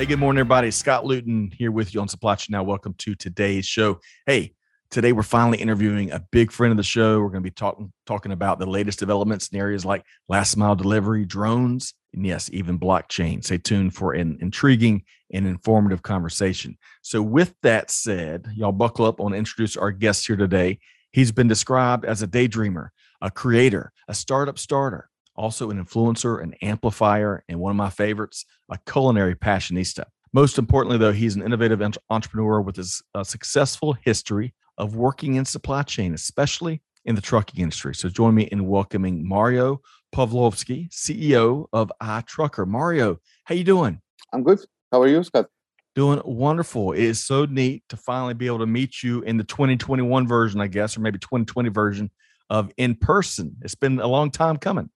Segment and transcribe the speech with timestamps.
[0.00, 0.70] Hey, good morning, everybody.
[0.70, 2.62] Scott Luton here with you on Supply Chain Now.
[2.62, 4.00] Welcome to today's show.
[4.24, 4.54] Hey,
[4.90, 7.20] today we're finally interviewing a big friend of the show.
[7.20, 10.74] We're going to be talking talking about the latest developments in areas like last mile
[10.74, 13.44] delivery, drones, and yes, even blockchain.
[13.44, 16.78] Stay tuned for an intriguing and informative conversation.
[17.02, 19.20] So, with that said, y'all buckle up.
[19.20, 20.78] I want to introduce our guest here today.
[21.12, 22.88] He's been described as a daydreamer,
[23.20, 25.09] a creator, a startup starter,
[25.40, 30.04] also an influencer, an amplifier, and one of my favorites, a culinary passionista.
[30.34, 31.80] Most importantly, though, he's an innovative
[32.10, 37.62] entrepreneur with his uh, successful history of working in supply chain, especially in the trucking
[37.62, 37.94] industry.
[37.94, 39.80] So join me in welcoming Mario
[40.12, 42.66] Pavlovsky, CEO of iTrucker.
[42.66, 43.98] Mario, how you doing?
[44.34, 44.60] I'm good.
[44.92, 45.46] How are you, Scott?
[45.96, 46.92] Doing wonderful.
[46.92, 50.60] It is so neat to finally be able to meet you in the 2021 version,
[50.60, 52.10] I guess, or maybe 2020 version
[52.50, 53.56] of in person.
[53.62, 54.90] It's been a long time coming.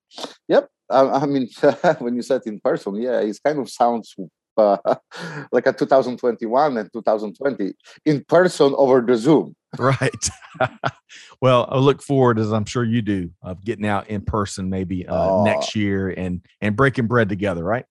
[0.49, 0.69] Yep.
[0.91, 1.49] I, I mean,
[2.01, 4.15] when you said in person, yeah, it kind of sounds
[4.57, 4.77] uh,
[5.51, 9.55] like a 2021 and 2020 in person over the Zoom.
[9.77, 10.31] Right.
[11.41, 15.05] well, I look forward, as I'm sure you do, of getting out in person maybe
[15.05, 15.45] uh, oh.
[15.45, 17.65] next year and and breaking bread together.
[17.65, 17.85] Right.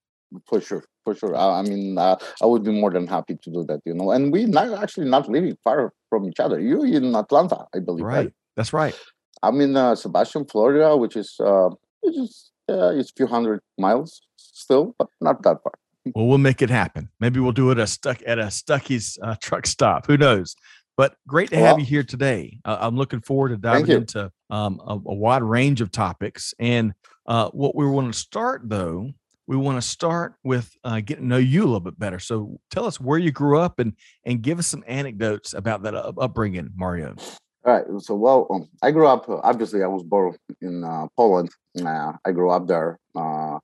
[0.48, 1.36] For sure, for sure.
[1.36, 3.82] I, I mean, uh, I would be more than happy to do that.
[3.84, 6.58] You know, and we not actually not living far from each other.
[6.58, 8.06] You in Atlanta, I believe.
[8.06, 8.16] Right.
[8.16, 8.34] right?
[8.56, 8.98] That's right.
[9.44, 11.70] I'm in uh, Sebastian, Florida, which is uh,
[12.02, 15.74] which is uh, it's a few hundred miles still, but not that far.
[16.16, 17.08] Well, we'll make it happen.
[17.22, 20.06] Maybe we'll do it a stuck at a Stuckey's uh, truck stop.
[20.06, 20.54] Who knows?
[20.98, 22.60] But great to have well, you here today.
[22.66, 26.54] Uh, I'm looking forward to diving into um, a, a, wide range of topics.
[26.60, 26.94] And
[27.26, 29.14] uh, what we want to start, though,
[29.48, 32.20] we want to start with uh, getting to know you a little bit better.
[32.20, 33.94] So tell us where you grew up and
[34.26, 37.16] and give us some anecdotes about that upbringing, Mario.
[37.66, 37.86] All right.
[38.00, 39.26] So, well, um, I grew up.
[39.30, 41.50] Obviously, I was born in uh, Poland.
[41.82, 43.58] Uh, I grew up there, uh,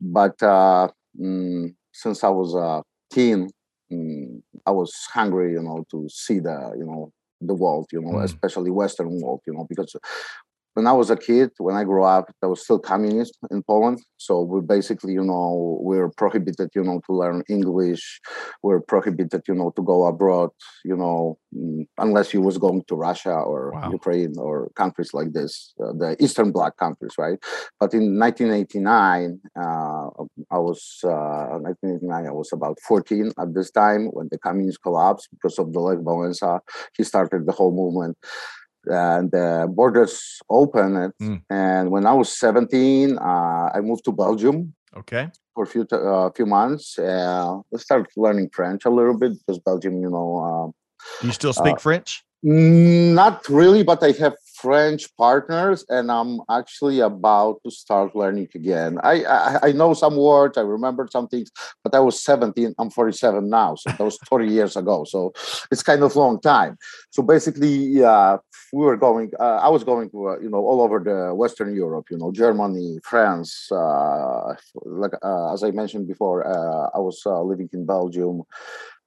[0.00, 0.88] but uh,
[1.20, 3.50] mm, since I was a teen,
[3.92, 8.18] mm, I was hungry, you know, to see the, you know, the world, you know,
[8.18, 8.24] mm.
[8.24, 9.94] especially Western world, you know, because
[10.74, 14.00] when I was a kid, when I grew up, there was still communism in Poland.
[14.16, 18.20] So we basically, you know, we're prohibited, you know, to learn English.
[18.62, 20.50] We're prohibited, you know, to go abroad,
[20.84, 23.90] you know, mm, unless you was going to Russia or wow.
[23.92, 27.38] Ukraine or countries like this, uh, the Eastern Bloc countries, right?
[27.78, 30.08] But in 1989, uh,
[30.50, 32.26] I was uh, 1989.
[32.26, 35.98] I was about 14 at this time when the communists collapsed because of the Lech
[35.98, 36.60] Walesa.
[36.96, 38.16] He started the whole movement
[38.86, 41.12] and the borders opened.
[41.20, 41.42] Mm.
[41.50, 44.74] And when I was 17, uh, I moved to Belgium.
[44.96, 45.30] Okay.
[45.54, 49.60] For a few uh, few months, uh, I started learning French a little bit because
[49.60, 50.74] Belgium, you know.
[51.20, 52.24] Do you still speak uh, French?
[52.42, 54.34] Not really, but I have
[54.64, 58.98] French partners, and I'm actually about to start learning again.
[59.02, 61.50] I, I, I know some words, I remember some things,
[61.82, 62.74] but I was 17.
[62.78, 65.04] I'm 47 now, so that was 30 years ago.
[65.04, 65.32] So
[65.70, 66.76] it's kind of long time.
[67.10, 68.38] So basically, uh,
[68.74, 69.30] we were going.
[69.38, 72.06] Uh, I was going to uh, you know all over the Western Europe.
[72.10, 73.50] You know, Germany, France.
[73.70, 74.54] Uh,
[74.84, 78.42] like uh, as I mentioned before, uh, I was living in Belgium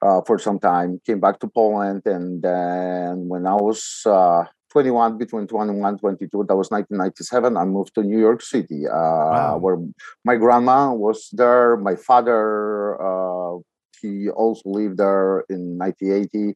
[0.01, 5.17] uh, for some time, came back to Poland, and then when I was uh, 21,
[5.17, 9.57] between 21 22, that was 1997, I moved to New York City, uh, wow.
[9.57, 9.77] where
[10.23, 13.57] my grandma was there, my father, uh,
[14.01, 16.55] he also lived there in 1980.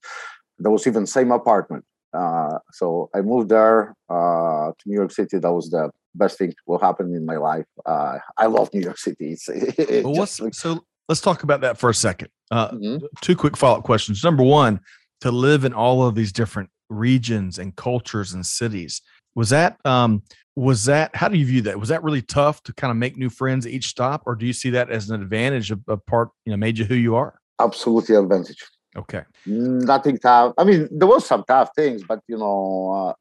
[0.59, 1.83] There was even same apartment.
[2.13, 5.37] Uh, so I moved there uh, to New York City.
[5.37, 7.65] That was the best thing will happen in my life.
[7.85, 9.31] Uh, I love New York City.
[9.31, 9.47] It's,
[10.03, 12.29] well, what's, so let's talk about that for a second.
[12.49, 13.05] Uh, mm-hmm.
[13.21, 14.23] Two quick follow up questions.
[14.23, 14.79] Number one,
[15.21, 19.01] to live in all of these different regions and cultures and cities,
[19.35, 20.23] was that um,
[20.55, 21.79] was that how do you view that?
[21.79, 24.53] Was that really tough to kind of make new friends each stop, or do you
[24.53, 27.39] see that as an advantage of, of part you know made you who you are?
[27.59, 28.63] Absolutely advantage.
[28.95, 29.23] Okay.
[29.45, 30.53] Nothing tough.
[30.57, 33.15] I mean, there was some tough things, but you know,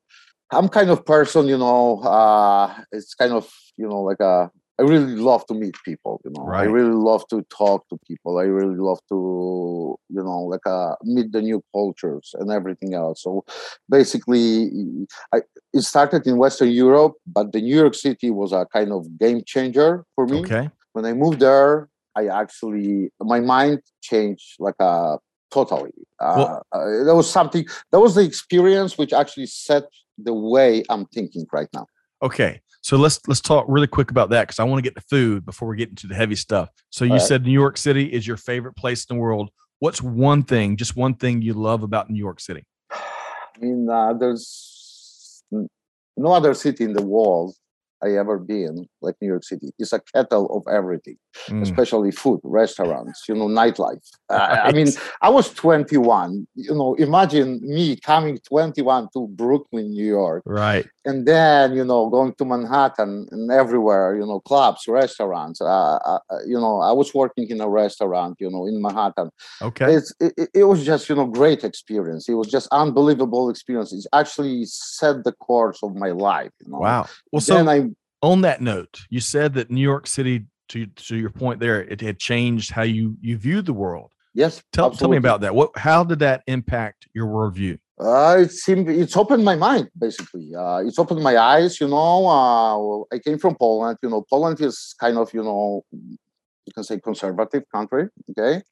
[0.51, 4.51] uh, I'm kind of person, you know, uh, it's kind of, you know, like a
[4.81, 6.23] I really love to meet people.
[6.25, 6.63] You know, right.
[6.63, 8.39] I really love to talk to people.
[8.39, 13.23] I really love to, you know, like uh, meet the new cultures and everything else.
[13.23, 13.45] So
[13.91, 14.71] basically,
[15.35, 15.43] I,
[15.75, 19.43] it started in Western Europe, but the New York City was a kind of game
[19.45, 20.41] changer for me.
[20.41, 20.71] Okay.
[20.95, 25.19] When I moved there, I actually my mind changed like a
[25.51, 25.93] totally.
[26.19, 27.67] Uh, well, uh, that was something.
[27.93, 29.85] That was the experience which actually set
[30.19, 31.87] the way I'm thinking right now.
[32.23, 35.07] Okay, so let's let's talk really quick about that because I want to get to
[35.09, 36.71] food before we get into the heavy stuff.
[36.91, 37.23] So you right.
[37.23, 39.51] said New York City is your favorite place in the world.
[39.79, 42.65] What's one thing, just one thing you love about New York City?
[42.93, 47.55] I mean, uh, there's no other city in the world
[48.03, 49.71] I ever been, like New York City.
[49.79, 51.17] is a kettle of everything,
[51.49, 51.63] mm.
[51.63, 54.01] especially food, restaurants, you know, nightlife.
[54.31, 54.61] Right.
[54.65, 54.87] I mean,
[55.21, 56.47] I was 21.
[56.55, 60.45] You know, imagine me coming 21 to Brooklyn, New York.
[60.47, 60.87] Right.
[61.05, 65.61] And then, you know, going to Manhattan and everywhere, you know, clubs, restaurants.
[65.61, 69.31] Uh, uh, uh you know, I was working in a restaurant, you know, in Manhattan.
[69.61, 69.95] Okay.
[69.95, 72.29] It's, it, it was just, you know, great experience.
[72.29, 73.93] It was just unbelievable experience.
[73.93, 76.53] It actually set the course of my life.
[76.65, 76.79] You know?
[76.79, 77.09] Wow.
[77.33, 77.90] Well, then so I
[78.23, 82.01] on that note, you said that New York City, to to your point there, it
[82.01, 84.13] had changed how you you viewed the world.
[84.35, 84.63] Yes.
[84.73, 85.55] Tell, tell me about that.
[85.55, 87.79] What how did that impact your worldview?
[87.99, 90.55] Uh, it seemed it's opened my mind basically.
[90.55, 91.81] Uh, it's opened my eyes.
[91.81, 93.99] You know, uh, I came from Poland.
[94.03, 98.09] You know, Poland is kind of you know you can say conservative country.
[98.31, 98.63] Okay,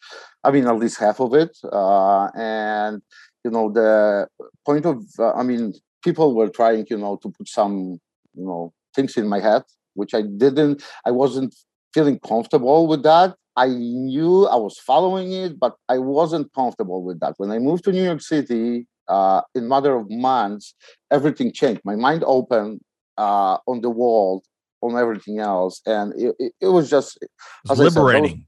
[0.44, 1.56] I mean at least half of it.
[1.64, 3.02] Uh, and
[3.44, 4.28] you know the
[4.64, 8.00] point of uh, I mean people were trying you know to put some
[8.34, 9.62] you know things in my head,
[9.94, 11.54] which I didn't, I wasn't
[11.94, 13.36] feeling comfortable with that.
[13.56, 17.34] I knew I was following it, but I wasn't comfortable with that.
[17.38, 20.74] When I moved to New York City, uh, in matter of months,
[21.10, 21.80] everything changed.
[21.84, 22.80] My mind opened
[23.16, 24.44] uh, on the world,
[24.82, 27.18] on everything else, and it, it, it was just
[27.68, 28.30] liberating.
[28.30, 28.46] Said, was,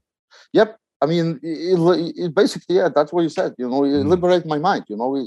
[0.53, 3.55] yep, I mean, it, it, basically, yeah, that's what you said.
[3.57, 4.05] You know, mm.
[4.05, 4.85] liberate my mind.
[4.87, 5.25] You know,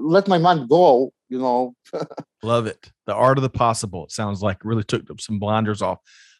[0.00, 1.12] let my mind go.
[1.28, 1.74] You know.
[2.42, 2.90] Love it.
[3.06, 4.04] The art of the possible.
[4.04, 5.98] It sounds like really took some blinders off.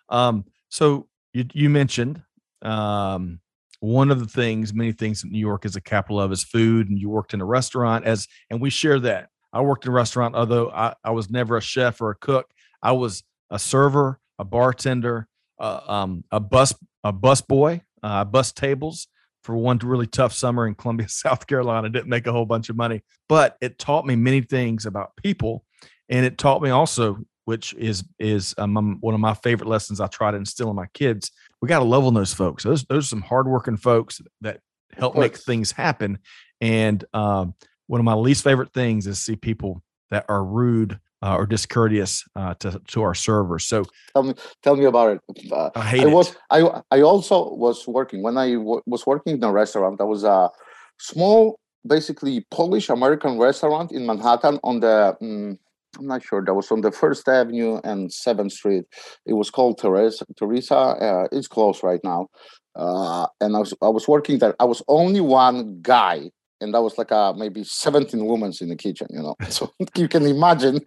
[0.08, 2.22] Um, so you you mentioned
[2.62, 3.40] um,
[3.80, 6.88] one of the things, many things that New York is a capital of is food,
[6.88, 9.28] and you worked in a restaurant as, and we share that.
[9.52, 12.50] I worked in a restaurant, although I, I was never a chef or a cook.
[12.82, 16.74] I was a server, a bartender, uh, um, a bus
[17.04, 19.08] a bus boy uh, bus tables
[19.42, 21.88] for one really tough summer in Columbia, South Carolina.
[21.88, 25.64] Didn't make a whole bunch of money, but it taught me many things about people,
[26.08, 30.06] and it taught me also, which is is um, one of my favorite lessons I
[30.06, 31.30] try to instill in my kids.
[31.60, 32.64] We got to love on those folks.
[32.64, 34.60] Those those are some hardworking folks that
[34.96, 36.18] help make things happen.
[36.60, 37.54] And um,
[37.86, 42.24] one of my least favorite things is see people that are rude uh, or discourteous
[42.36, 43.64] uh, to to our servers.
[43.64, 43.84] So
[44.14, 45.52] tell me, tell me about it.
[45.52, 46.36] Uh, I hate I was, it.
[46.50, 49.98] I I also was working when I w- was working in a restaurant.
[49.98, 50.50] That was a
[50.98, 55.16] small, basically Polish American restaurant in Manhattan on the.
[55.20, 55.58] Um,
[55.98, 56.42] I'm not sure.
[56.42, 58.84] That was on the First Avenue and Seventh Street.
[59.26, 60.24] It was called Teresa.
[60.38, 60.74] Teresa.
[60.74, 62.28] Uh, it's closed right now.
[62.74, 64.54] Uh, and I was I was working there.
[64.58, 66.30] I was only one guy
[66.62, 69.36] and that was like a, maybe 17 women in the kitchen, you know.
[69.48, 70.80] So you can imagine.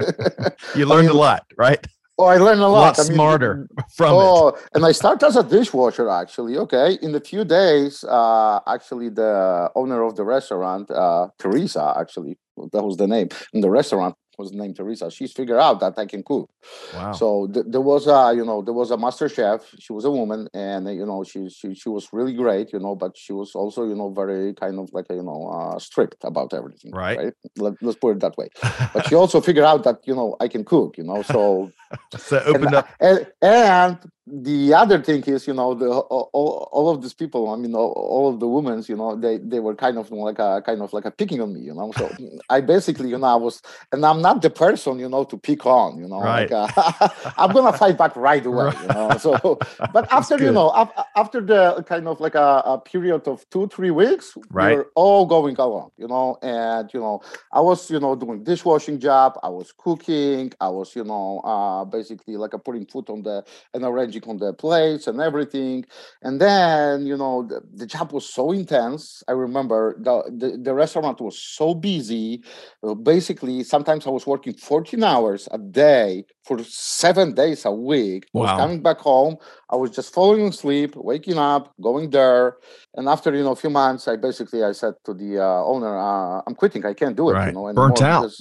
[0.76, 1.86] you learned I mean, a lot, right?
[2.18, 2.98] Oh, I learned a lot.
[2.98, 4.56] A lot smarter mean, from oh, it.
[4.74, 6.58] and I started as a dishwasher actually.
[6.58, 12.38] Okay, in a few days, uh, actually, the owner of the restaurant, uh, Teresa, actually,
[12.72, 15.10] that was the name in the restaurant was named Teresa.
[15.12, 16.50] She's figured out that I can cook.
[16.94, 17.12] Wow.
[17.14, 19.62] So th- there was a, you know, there was a master chef.
[19.80, 22.96] She was a woman, and you know, she she she was really great, you know,
[22.96, 26.54] but she was also, you know, very kind of like, you know, uh, strict about
[26.54, 26.92] everything.
[26.92, 27.18] Right.
[27.18, 27.34] Right.
[27.58, 28.50] Let, us put it that way.
[28.94, 31.72] but she also figured out that you know I can cook, you know, so.
[32.18, 32.90] so opened and, up.
[33.00, 37.48] And, and the other thing is, you know, the all, all of these people.
[37.50, 40.40] I mean, all, all of the women, you know, they they were kind of like
[40.40, 41.92] a kind of like a picking on me, you know.
[41.96, 42.12] So
[42.50, 45.68] I basically, you know, I was, and I'm not the person, you know, to pick
[45.68, 46.22] on, you know.
[46.22, 46.50] Right.
[46.50, 49.12] Like, uh, I'm gonna fight back right away, you know.
[49.20, 49.60] So,
[49.94, 53.92] but after you know, after the kind of like a, a period of two three
[53.92, 54.78] weeks, right.
[54.78, 56.40] we're all going along, you know.
[56.42, 59.38] And you know, I was, you know, doing dishwashing job.
[59.44, 60.52] I was cooking.
[60.60, 64.38] I was, you know, uh, basically like a putting food on the and arranging on
[64.38, 65.86] the plates and everything.
[66.22, 69.24] And then, you know, the, the job was so intense.
[69.28, 72.44] I remember the, the, the restaurant was so busy.
[72.84, 78.28] Uh, basically, sometimes I was working 14 hours a day for seven days a week.
[78.34, 78.44] Wow.
[78.44, 79.38] I was coming back home.
[79.70, 82.58] I was just falling asleep, waking up, going there.
[82.96, 85.98] And after, you know, a few months, I basically, I said to the uh, owner,
[85.98, 86.86] uh, I'm quitting.
[86.86, 87.48] I can't do it, right.
[87.48, 87.90] you know, anymore.
[87.90, 88.32] Burnt out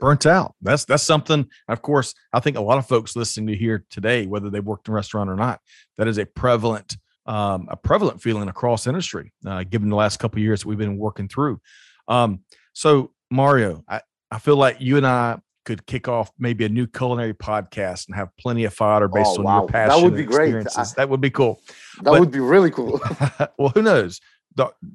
[0.00, 0.54] burnt out.
[0.60, 1.48] That's that's something.
[1.68, 4.88] Of course, I think a lot of folks listening to here today, whether they worked
[4.88, 5.60] in a restaurant or not,
[5.96, 9.32] that is a prevalent um, a prevalent feeling across industry.
[9.46, 11.60] Uh, given the last couple years we've been working through.
[12.08, 12.40] Um,
[12.72, 14.00] so Mario, I,
[14.30, 18.16] I feel like you and I could kick off maybe a new culinary podcast and
[18.16, 19.58] have plenty of fodder based oh, on wow.
[19.60, 19.96] your passion.
[19.96, 20.66] That would be great.
[20.76, 21.60] I, that would be cool.
[21.98, 23.00] That but, would be really cool.
[23.58, 24.20] well, who knows?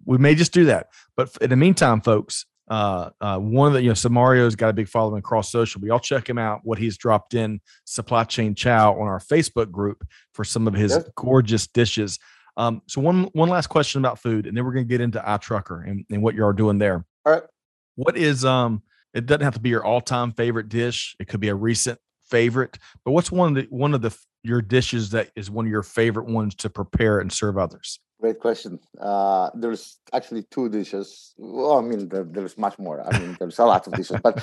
[0.06, 0.88] we may just do that.
[1.16, 4.70] But in the meantime, folks, uh, uh, one of the you know, so Mario's got
[4.70, 5.80] a big following across social.
[5.80, 6.62] But y'all check him out.
[6.64, 10.04] What he's dropped in supply chain chow on our Facebook group
[10.34, 11.10] for some of his Yep.
[11.16, 12.18] gorgeous dishes.
[12.58, 15.88] Um, so one one last question about food, and then we're gonna get into iTrucker
[15.88, 17.06] and, and what you are doing there.
[17.28, 17.44] All right.
[17.96, 18.82] What is um?
[19.14, 21.16] It doesn't have to be your all time favorite dish.
[21.20, 22.80] It could be a recent favorite.
[23.06, 25.84] But what's one of the one of the your dishes that is one of your
[25.84, 28.00] favorite ones to prepare and serve others?
[28.24, 28.80] Great question.
[29.02, 31.34] Uh, there's actually two dishes.
[31.38, 33.06] Well, I mean, there, there's much more.
[33.06, 34.42] I mean, there's a lot of dishes, but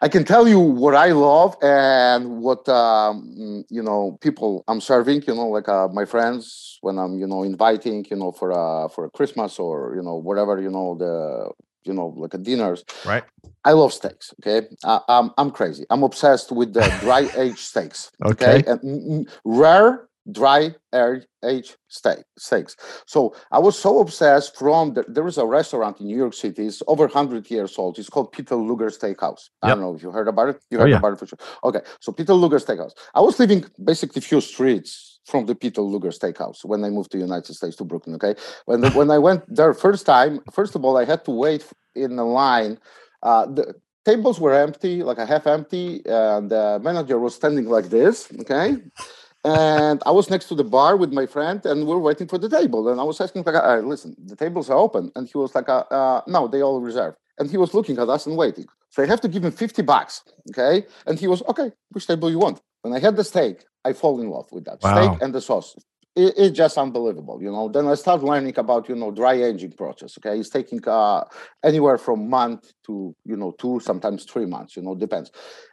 [0.00, 5.24] I can tell you what I love and what um, you know people I'm serving.
[5.26, 8.88] You know, like uh, my friends when I'm you know inviting you know for a
[8.88, 11.50] for a Christmas or you know whatever you know the
[11.82, 12.84] you know like a dinners.
[13.04, 13.24] Right.
[13.64, 14.32] I love steaks.
[14.40, 15.84] Okay, uh, I'm I'm crazy.
[15.90, 18.12] I'm obsessed with the dry aged steaks.
[18.24, 18.62] Okay.
[18.68, 22.76] and mm, mm, rare dry air aged steak steaks.
[23.06, 26.66] So I was so obsessed from the, there is a restaurant in New York City.
[26.66, 27.98] It's over 100 years old.
[27.98, 29.48] It's called Peter Luger Steakhouse.
[29.62, 30.62] I don't know if you heard about it.
[30.70, 30.98] You Oh, heard yeah.
[30.98, 31.38] about it for sure.
[31.64, 32.92] Okay, so Peter Luger Steakhouse.
[33.14, 37.18] I was living basically few streets from the Peter Luger Steakhouse when I moved to
[37.18, 38.16] the United States to Brooklyn.
[38.16, 38.34] Okay,
[38.66, 41.64] when the, when I went there first time, first of all, I had to wait
[41.94, 42.78] in the line.
[43.22, 47.90] Uh, the tables were empty, like a half empty, and the manager was standing like
[47.90, 48.28] this.
[48.40, 48.76] Okay,
[49.44, 52.38] and I was next to the bar with my friend, and we are waiting for
[52.38, 52.88] the table.
[52.88, 55.68] And I was asking, like, uh, "Listen, the tables are open," and he was like,
[55.68, 58.66] uh, uh, "No, they all reserved." And he was looking at us and waiting.
[58.90, 60.22] So I have to give him fifty bucks.
[60.50, 61.72] Okay, and he was okay.
[61.92, 62.60] Which table you want?
[62.82, 64.90] When I had the steak, I fall in love with that Wow.
[64.90, 65.76] steak and the sauce.
[66.16, 67.68] It, it's just unbelievable, you know.
[67.68, 70.18] Then I start learning about you know dry aging process.
[70.18, 71.24] Okay, it's taking uh,
[71.64, 74.76] anywhere from month to you know two, sometimes three months.
[74.76, 75.30] You know, depends.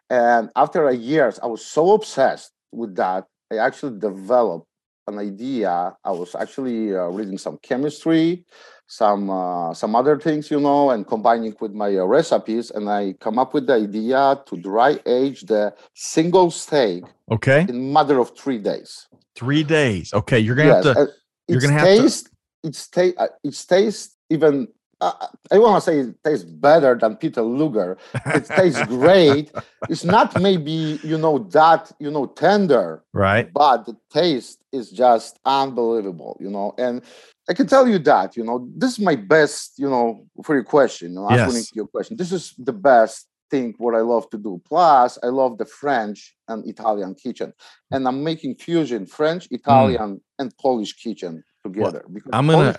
[0.10, 4.68] And after a years, I was so obsessed with that, I actually developed
[5.08, 5.96] an idea.
[6.04, 8.46] I was actually uh, reading some chemistry,
[8.88, 13.14] some uh, some other things, you know, and combining with my uh, recipes, and I
[13.20, 17.66] come up with the idea to dry age the single steak Okay.
[17.70, 19.08] in matter of three days.
[19.36, 20.14] Three days.
[20.14, 20.40] Okay.
[20.40, 21.10] You're gonna have to.
[21.48, 22.30] you're it's gonna have to- taste,
[22.64, 23.16] It's taste.
[23.18, 24.68] Uh, it's taste even.
[25.00, 27.98] Uh, I want to say it tastes better than Peter Luger.
[28.26, 29.52] It tastes great.
[29.90, 33.52] It's not maybe you know that you know tender, right.
[33.54, 36.36] but the taste is just unbelievable.
[36.40, 37.04] You know, and
[37.48, 39.78] I can tell you that you know this is my best.
[39.78, 41.76] You know, for your question, you know, answering Yes.
[41.76, 44.60] your question, this is the best thing what I love to do.
[44.68, 47.54] Plus, I love the French and Italian kitchen,
[47.92, 52.04] and I'm making fusion French, Italian, and Polish kitchen together.
[52.12, 52.74] because I'm gonna.
[52.74, 52.78] Polish-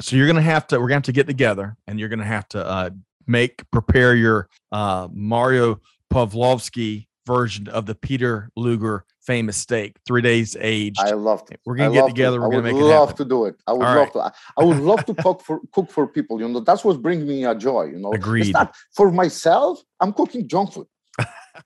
[0.00, 0.78] So you're gonna have to.
[0.80, 2.90] We're gonna have to get together, and you're gonna have to uh,
[3.26, 5.80] make prepare your uh, Mario
[6.10, 10.98] Pavlovsky version of the Peter Luger famous steak, three days aged.
[11.00, 11.60] I love it.
[11.64, 12.36] We're gonna get love to- together.
[12.38, 13.56] I We're gonna would make it love to do it.
[13.66, 14.18] I would All love to.
[14.20, 16.40] I- I would love to cook for cook for people.
[16.40, 17.84] You know, that's what's bringing me a joy.
[17.84, 18.42] You know, Agreed.
[18.46, 19.80] It's not for myself.
[20.00, 20.86] I'm cooking junk food.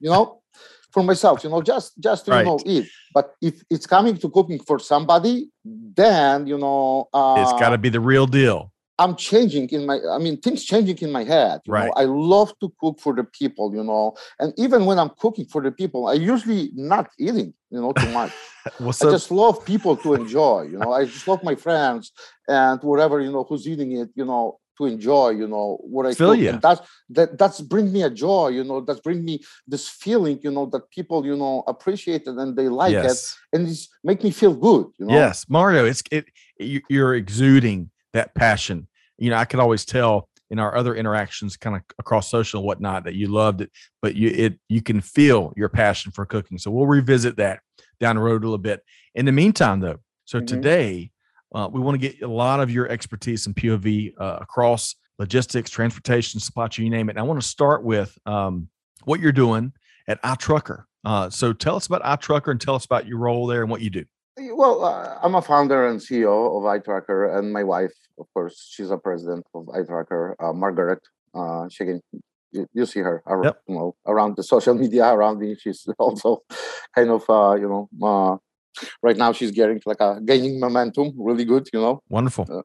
[0.00, 0.42] you know,
[0.94, 1.44] for myself.
[1.44, 2.38] You know, just just to Right.
[2.40, 2.86] you know eat.
[3.12, 7.78] But if it's coming to cooking for somebody, then you know, uh, it's got to
[7.78, 8.70] be the real deal.
[8.96, 11.60] I'm changing in my, I mean, things changing in my head.
[11.66, 11.86] You Right.
[11.86, 15.46] know, I love to cook for the people, you know, and even when I'm cooking
[15.46, 18.32] for the people, I usually not eating, you know, too much.
[18.80, 22.12] Well, I so just love people to enjoy, you know, I just love my friends
[22.48, 26.14] and whatever, you know, who's eating it, you know, to enjoy, you know, what I
[26.14, 26.58] Feel ya.
[26.60, 30.50] That's, that, that's bring me a joy, you know, that's bring me this feeling, you
[30.50, 34.30] know, that people, you know, appreciate it and they like it and it's make me
[34.30, 35.14] feel good, you know.
[35.14, 35.84] yes, Mario.
[35.84, 36.26] It's it.
[36.58, 38.88] you- You're exuding that passion.
[39.18, 42.66] You know, I could always tell in our other interactions, kind of across social and
[42.66, 43.70] whatnot, that you loved it.
[44.02, 46.58] But you it you can feel your passion for cooking.
[46.58, 47.60] So we'll revisit that
[48.00, 48.82] down the road a little bit.
[49.14, 50.46] In the meantime, though, so Mhm.
[50.46, 51.10] today
[51.54, 55.70] uh, we want to get a lot of your expertise in POV uh, across logistics,
[55.70, 57.12] transportation, supply chain, you name it.
[57.12, 58.68] And I want to start with um,
[59.04, 59.72] what you're doing
[60.08, 60.84] at iTrucker.
[61.04, 63.80] Uh, so tell us about iTrucker and tell us about your role there and what
[63.80, 64.04] you do.
[64.36, 68.90] Well, uh, I'm a founder and CEO of iTrucker, and my wife, of course, she's
[68.90, 71.00] a president of iTrucker, uh, Margaret.
[71.32, 72.00] Uh, she can,
[72.50, 73.60] you, you see her, ar- Yep.
[73.68, 75.54] you know, around the social media around me.
[75.54, 76.42] She's also
[76.96, 78.36] kind of, uh, you know, uh,
[79.02, 82.02] right now she's getting like a gaining momentum, really good, you know.
[82.08, 82.64] Wonderful.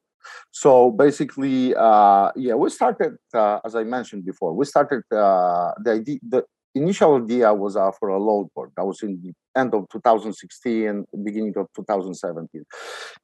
[0.51, 5.91] So basically, uh, yeah, we started, uh, as I mentioned before, we started uh, the
[5.93, 6.19] idea.
[6.27, 6.43] The
[6.75, 8.71] initial idea was uh, for a load board.
[8.75, 12.63] That was in the end of 2016, beginning of 2017.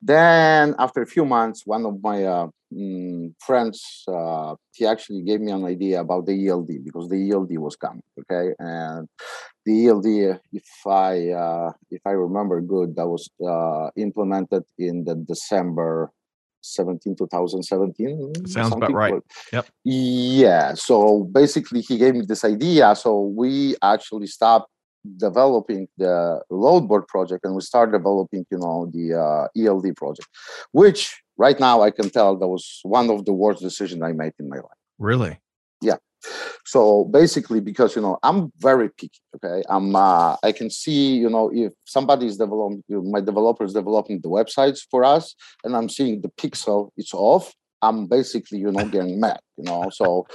[0.01, 5.41] Then, after a few months, one of my uh, mm, friends uh, he actually gave
[5.41, 8.03] me an idea about the ELD because the ELD was coming.
[8.19, 9.07] Okay, and
[9.65, 15.15] the ELD, if I uh, if I remember good, that was uh, implemented in the
[15.15, 16.11] December
[16.65, 19.13] 2017 2017 sounds about right.
[19.13, 19.67] like, yep.
[19.83, 24.69] Yeah so basically he gave me this idea so we actually stopped
[25.17, 30.27] developing the load board project and we started developing you know the uh, eld project
[30.71, 34.33] which right now i can tell that was one of the worst decisions i made
[34.39, 34.81] in my life.
[34.97, 35.39] Really?
[35.81, 35.97] Yeah
[36.65, 39.63] so basically because you know i'm very picky okay?
[39.69, 44.21] I'm uh, i can see you know if somebody is developing my developer is developing
[44.21, 48.85] the websites for us and i'm seeing the pixel it's off i'm basically you know
[48.95, 49.89] getting mad you know?
[49.91, 50.27] So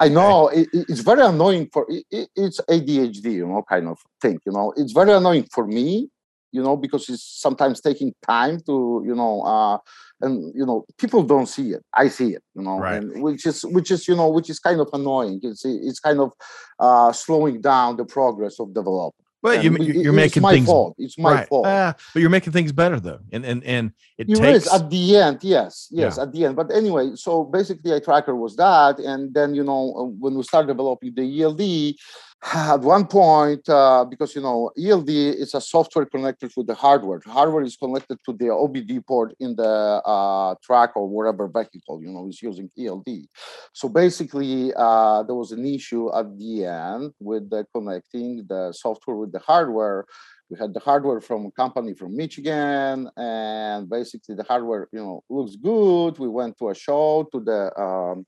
[0.00, 4.38] i know it, it's very annoying for it, it's adhd you know kind of thing
[4.46, 4.72] you know?
[4.76, 6.10] It's very annoying for me
[6.52, 9.78] you know because it's sometimes taking time to you know uh
[10.20, 13.02] and you know people don't see it i see it you know right.
[13.02, 16.20] and which is which is you know which is kind of annoying it's it's kind
[16.20, 16.32] of
[16.78, 20.66] uh slowing down the progress of development well, you, you're making it's things.
[20.66, 20.96] Fault.
[20.98, 21.48] It's my right.
[21.48, 21.66] fault.
[21.66, 25.16] Uh, but you're making things better though, and and and it, it takes at the
[25.16, 25.38] end.
[25.42, 26.22] Yes, yes, yeah.
[26.24, 26.56] at the end.
[26.56, 30.66] But anyway, so basically, iTrucker was that, and then you know uh, when we started
[30.66, 31.94] developing the ELD,
[32.44, 37.20] at one point, uh, because you know ELD is a software connected to the hardware.
[37.24, 42.10] Hardware is connected to the OBD port in the uh, track or whatever vehicle you
[42.10, 43.08] know is using ELD.
[43.72, 49.16] So basically, uh, there was an issue at the end with the connecting the software
[49.16, 50.04] with the hardware
[50.48, 55.24] we had the hardware from a company from Michigan, and basically the hardware, you know,
[55.28, 56.18] looks good.
[56.18, 58.24] We went to a show, to the um,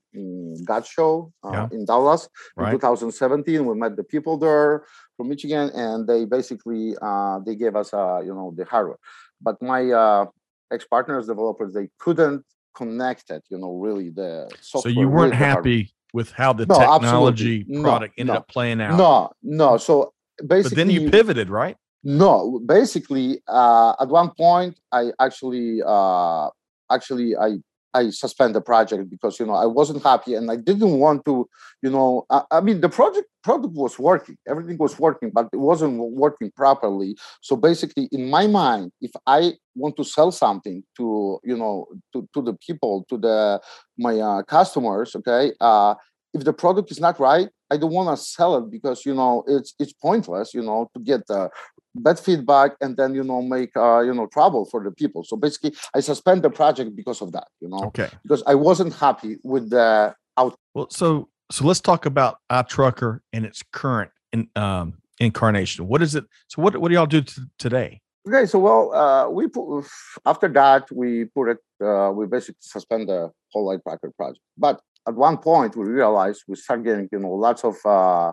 [0.65, 1.67] GATS show uh, yeah.
[1.71, 2.73] in Dallas right.
[2.73, 3.65] in 2017.
[3.65, 4.83] We met the people there
[5.15, 8.99] from Michigan, and they basically uh, they gave us, uh, you know, the hardware.
[9.41, 10.25] But my uh,
[10.71, 12.43] ex-partners, developers, they couldn't
[12.75, 14.93] connect it, you know, really the software.
[14.93, 17.83] So you weren't happy with how the no, technology absolutely.
[17.83, 18.39] product no, ended no.
[18.39, 18.97] up playing out.
[18.97, 19.77] No, no.
[19.77, 20.13] So
[20.45, 21.77] basically, but then you pivoted, right?
[22.03, 26.49] No, basically, uh, at one point, I actually, uh,
[26.89, 27.57] actually, I
[27.93, 31.49] I suspend the project because you know I wasn't happy and I didn't want to,
[31.81, 35.57] you know, I, I, mean the project product was working, everything was working, but it
[35.57, 37.17] wasn't working properly.
[37.41, 42.27] So basically, in my mind, if I want to sell something to you know to,
[42.33, 43.59] to the people, to the
[43.97, 45.95] my uh, customers, okay, uh,
[46.33, 49.43] if the product is not right, I don't want to sell it because you know
[49.47, 51.49] it's it's pointless, you know, to get the
[51.95, 55.23] bad feedback and then you know make uh, you know trouble for the people.
[55.23, 57.83] So basically i suspend the project because of that you know?
[57.85, 58.09] Okay.
[58.23, 63.43] Because i wasn't happy with the out well so so let's talk about iTrucker and
[63.43, 65.87] its current in, um, incarnation.
[65.87, 68.01] What is it so what, what do y'all do t- today?
[68.27, 69.85] Okay so well uh, we put
[70.25, 74.43] after that we put it uh, we basically suspend the whole iTrucker project.
[74.57, 78.31] But at one point we realized we start getting you know lots of uh,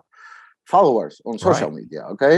[0.75, 1.81] followers on social right.
[1.81, 2.37] media okay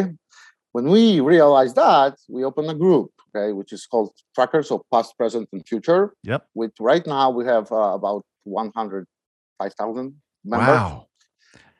[0.79, 5.17] when we realized that, we opened a group, okay, which is called Trackers of Past,
[5.17, 6.15] Present, and Future.
[6.23, 6.47] Yep.
[6.55, 10.69] With right now we have uh, about 105,000 members.
[10.69, 11.08] Wow.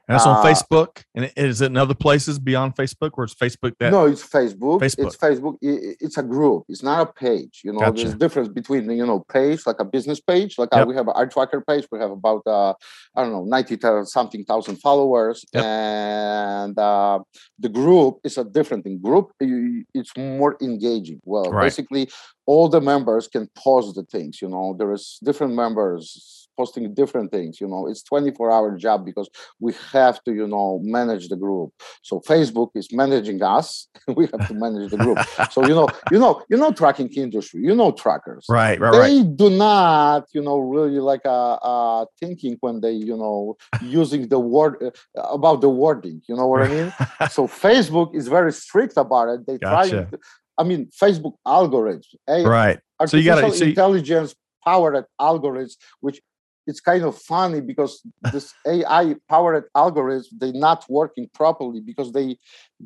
[0.09, 1.05] And that's on uh, Facebook.
[1.15, 3.93] And is it in other places beyond Facebook, or is Facebook that?
[3.93, 4.81] No, it's Facebook.
[4.81, 5.07] Facebook.
[5.07, 5.57] It's Facebook.
[5.61, 6.65] It's a group.
[6.69, 7.61] It's not a page.
[7.63, 8.03] You know, gotcha.
[8.03, 10.57] there's a difference between you know page like a business page.
[10.57, 10.89] Like uh, yep.
[10.89, 11.87] we have our tracker page.
[11.93, 12.71] We have about uh,
[13.15, 15.63] I don't know ninety something thousand followers, yep.
[15.63, 17.19] and uh,
[17.59, 19.01] the group is a different thing.
[19.03, 21.21] Group it's more engaging.
[21.25, 21.65] Well, right.
[21.65, 22.09] basically,
[22.47, 24.41] all the members can post the things.
[24.41, 29.05] You know, there is different members posting different things you know it's 24 hour job
[29.11, 29.29] because
[29.61, 31.71] we have to you know manage the group
[32.03, 33.69] so facebook is managing us
[34.19, 35.19] we have to manage the group
[35.55, 39.19] so you know you know you know tracking industry you know trackers right right they
[39.19, 39.37] right.
[39.37, 44.41] do not you know really like uh, uh thinking when they you know using the
[44.57, 44.91] word uh,
[45.39, 46.89] about the wording you know what i mean
[47.31, 49.91] so facebook is very strict about it they gotcha.
[49.91, 50.19] try to,
[50.61, 52.81] I mean, Facebook algorithms, right?
[52.99, 56.21] Artificial so you got to intelligence powered algorithms, which
[56.69, 62.37] it's kind of funny because this AI powered algorithms they're not working properly because they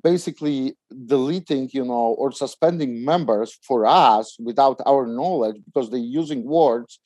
[0.03, 0.75] basically
[1.07, 7.01] deleting you know or suspending members for us without our knowledge because they're using words.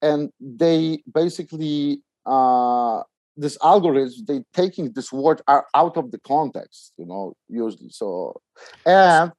[0.00, 3.02] And they basically uh,
[3.36, 7.90] this algorithm they taking this word out of the context you know usually.
[7.90, 8.40] So
[8.86, 9.32] and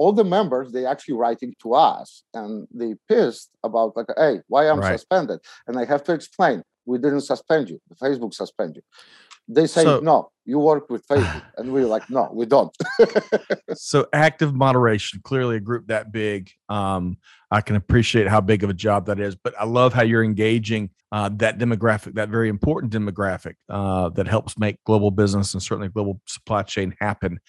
[0.00, 4.66] all the members they actually writing to us and they pissed about like hey why
[4.66, 4.98] i'm right.
[4.98, 5.38] suspended?
[5.66, 7.78] And i have to explain we didn't suspend you.
[7.90, 8.82] The facebook suspend you.
[9.46, 11.42] They say so, no you work with facebook.
[11.58, 12.74] And we're like no we don't.
[13.74, 16.50] So active moderation clearly a group that big.
[16.70, 17.18] Um,
[17.50, 20.24] i can appreciate how big of a job that is but i love how you're
[20.32, 25.62] engaging uh, that demographic that very important demographic uh, that helps make global business and
[25.62, 27.40] certainly global supply chain happen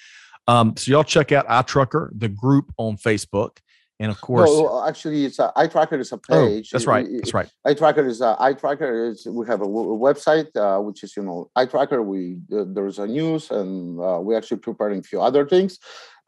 [0.51, 3.53] um, so y'all check out iTrucker, the group on Facebook,
[4.01, 6.69] And of course, no, actually, it's a, iTrucker is a oh, page.
[6.71, 7.05] that's right.
[7.19, 7.49] That's right.
[7.71, 11.23] iTrucker is a iTrucker is we have a, w- a website uh, which is you
[11.27, 11.99] know iTrucker.
[12.13, 12.21] We
[12.57, 15.77] uh, there's a news and uh, we're actually preparing a few other things,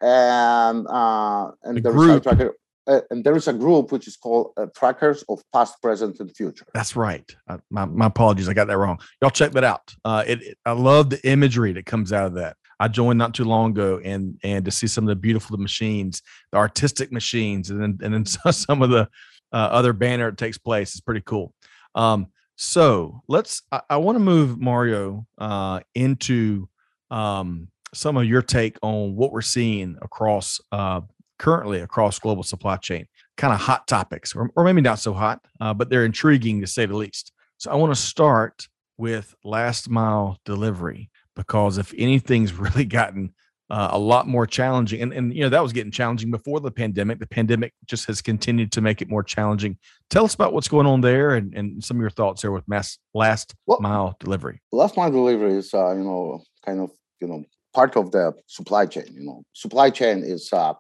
[0.02, 2.16] and uh, and The there's group.
[2.16, 2.52] eye tracker.
[2.86, 6.30] Uh, and there is a group which is called uh, Trackers of Past, Present, and
[6.36, 6.66] Future.
[6.74, 7.24] That's right.
[7.48, 8.50] Uh, my, my apologies.
[8.50, 9.00] I got that wrong.
[9.22, 9.96] Y'all check that out.
[10.04, 12.58] Uh, it, it- I love the imagery that comes out of that.
[12.84, 16.22] I joined not too long ago, and and to see some of the beautiful machines,
[16.52, 19.08] the artistic machines, and then and then some of the
[19.54, 21.54] uh, other banner that takes place is pretty cool.
[21.96, 23.62] Um, so let's.
[23.72, 26.67] I, I want to move Mario uh, into
[27.10, 31.00] um, some of your take on what we're seeing across uh,
[31.39, 33.06] currently across global supply chain.
[33.38, 36.67] Kind of hot topics, or, or maybe not so hot, uh, but they're intriguing to
[36.67, 37.32] say the least.
[37.60, 38.67] So I want to start
[38.98, 43.34] with last mile delivery because if anything's really gotten
[43.69, 46.69] uh, a lot more challenging, and, and you know that was getting challenging before the
[46.69, 47.17] pandemic.
[47.17, 49.78] The pandemic just has continued to make it more challenging.
[50.10, 52.67] Tell us about what's going on there and, and some of your thoughts there with
[52.67, 54.62] mass last Well, mile delivery.
[54.72, 56.91] last mile delivery is uh, you know kind of
[57.22, 60.74] you know part of the supply chain you know supply chain is uh,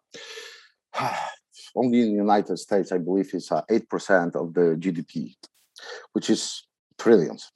[1.75, 5.33] only in the united states i believe is uh, 8% of the gdp
[6.11, 6.63] which is
[6.99, 7.49] trillions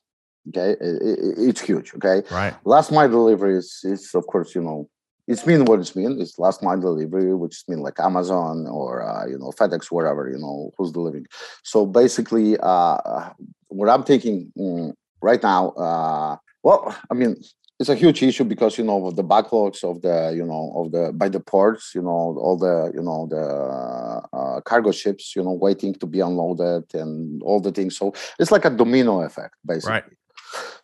[0.49, 0.75] okay?
[0.79, 2.23] It's huge okay?
[2.31, 2.55] Right.
[2.65, 4.89] last mile delivery is, is of course you know
[5.27, 6.21] it's mean what it's mean.
[6.21, 10.39] It's last mile delivery which mean like amazon or uh, you know fedex whatever you
[10.39, 11.27] know who's delivering.
[11.63, 13.29] So basically uh, uh,
[13.69, 17.35] what i'm thinking mm, right now uh, well i mean
[17.79, 20.91] it's a huge issue because you know of the backlogs of the you know of
[20.91, 25.43] the by the ports you know all the you know the uh, cargo ships you
[25.43, 27.97] know waiting to be unloaded and all the things.
[27.97, 29.93] So it's like a domino effect basically.
[29.93, 30.03] Right.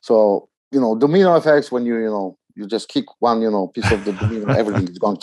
[0.01, 3.67] So you know domino effects when you you know you just kick one you know
[3.67, 5.17] piece of the domino everything is going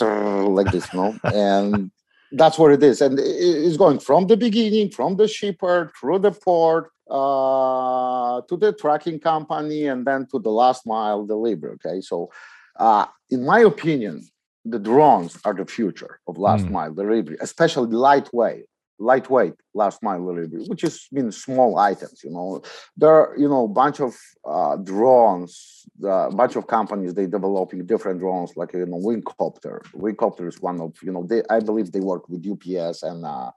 [0.53, 1.19] like this you know?
[1.31, 1.91] And
[2.31, 3.01] that's what it is.
[3.01, 8.73] And it's going from the beginning from the shipper through the port uh, to the
[8.73, 12.01] tracking company and then to the last mile delivery okay?
[12.01, 12.29] So
[12.77, 14.27] uh, in my opinion
[14.63, 16.71] the drones are the future of last Mm.
[16.71, 18.65] mile delivery especially lightweight
[19.01, 22.61] lightweight last mile delivery which is means small items you know
[22.95, 27.85] there are you know a bunch of uh, drones a bunch of companies they developing
[27.85, 31.91] different drones like you know wingcopter wingcopter is one of you know they i believe
[31.91, 33.49] they work with ups and uh,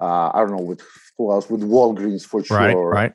[0.00, 0.82] uh, i don't know with
[1.16, 3.02] who else with walgreens for sure Right.
[3.02, 3.12] Right.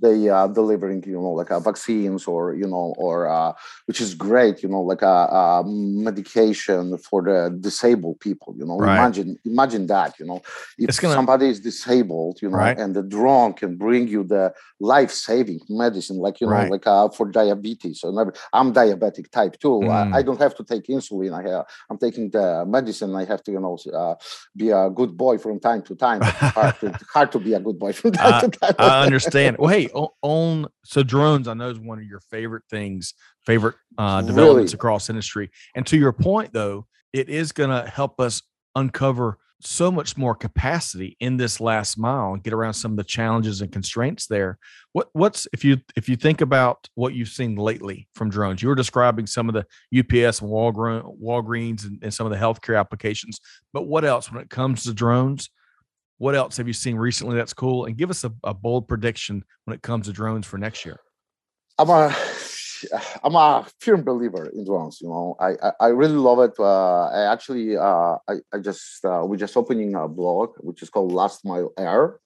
[0.00, 3.52] They are delivering you know like uh, vaccines or you know or uh,
[3.86, 5.62] which is great you know like a, a
[6.06, 8.94] medication for the disabled people you know Right.
[8.98, 10.40] imagine imagine that you know
[10.78, 12.78] if gonna- somebody is disabled you know Right.
[12.78, 16.70] and the drone can bring you the life-saving medicine like you know Right.
[16.74, 18.06] like uh, for diabetes so
[18.52, 19.90] i'm diabetic type 2 Mm.
[20.14, 23.42] I, I don't have to take insulin i have i'm taking the medicine i have
[23.44, 24.14] to you know uh,
[24.60, 26.20] be a good boy from time to time
[26.56, 29.56] hard to, hard to be a good boy from time to time I understand.
[29.62, 29.88] Well, hey,
[30.22, 33.14] on so drones, I know is one of your favorite things,
[33.46, 34.76] favorite uh, developments Really.
[34.76, 35.52] across industry.
[35.76, 38.42] And to your point, though, it is going to help us
[38.74, 43.04] uncover so much more capacity in this last mile and get around some of the
[43.04, 44.58] challenges and constraints there.
[44.94, 48.64] What what's if you if you think about what you've seen lately from drones?
[48.64, 49.64] You were describing some of the
[49.96, 53.38] UPS and Walgreens, Walgreens and, and some of the healthcare applications,
[53.72, 55.50] but what else when it comes to drones?
[56.22, 57.86] What else have you seen recently that's cool?
[57.86, 61.00] And give us a, a bold prediction when it comes to drones for next year.
[61.80, 62.14] I'm a
[63.24, 65.00] I'm a firm believer in drones.
[65.00, 66.52] You know, I I, I really love it.
[66.56, 70.90] Uh, I actually uh, I I just uh, we're just opening a blog which is
[70.90, 72.20] called Last Mile Air,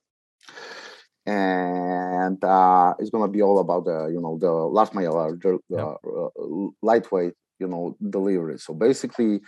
[1.24, 5.58] and uh, it's gonna be all about the you know the last mile air, the
[5.70, 5.80] Yep.
[5.80, 8.58] uh, uh, lightweight you know delivery.
[8.58, 9.40] So basically,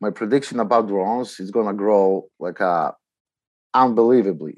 [0.00, 2.92] my prediction about drones is gonna grow like uh,
[3.78, 4.56] unbelievably.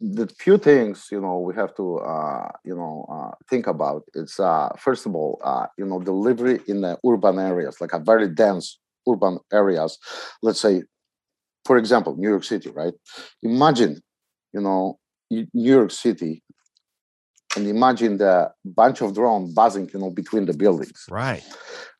[0.00, 4.40] The few things you know we have to uh, you know uh, think about it's
[4.40, 8.28] uh, first of all uh, you know delivery in the urban areas like a very
[8.28, 9.98] dense urban areas.
[10.42, 10.82] Let's say
[11.64, 12.94] for example new york city right?
[13.42, 14.00] Imagine
[14.54, 14.98] you know
[15.30, 16.42] new york city
[17.56, 21.04] and imagine the bunch of drone buzzing you know between the buildings.
[21.08, 21.44] Right.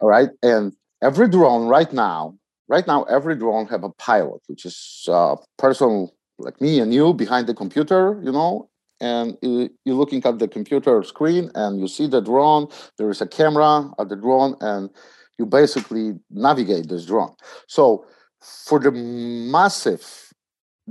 [0.00, 0.30] all right?
[0.42, 2.34] And every drone right now
[2.68, 7.12] right now every drone have a pilot which is a person like me and you
[7.14, 8.68] behind the computer you know
[9.00, 12.68] and you- you're looking at the computer screen and you see the drone
[12.98, 14.90] there is a camera at the drone and
[15.38, 17.34] you basically navigate this drone.
[17.66, 18.04] So
[18.40, 20.32] for the massive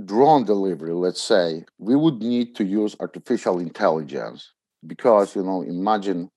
[0.04, 4.52] drone delivery let's say we would need to use artificial intelligence
[4.86, 6.30] because you know imagine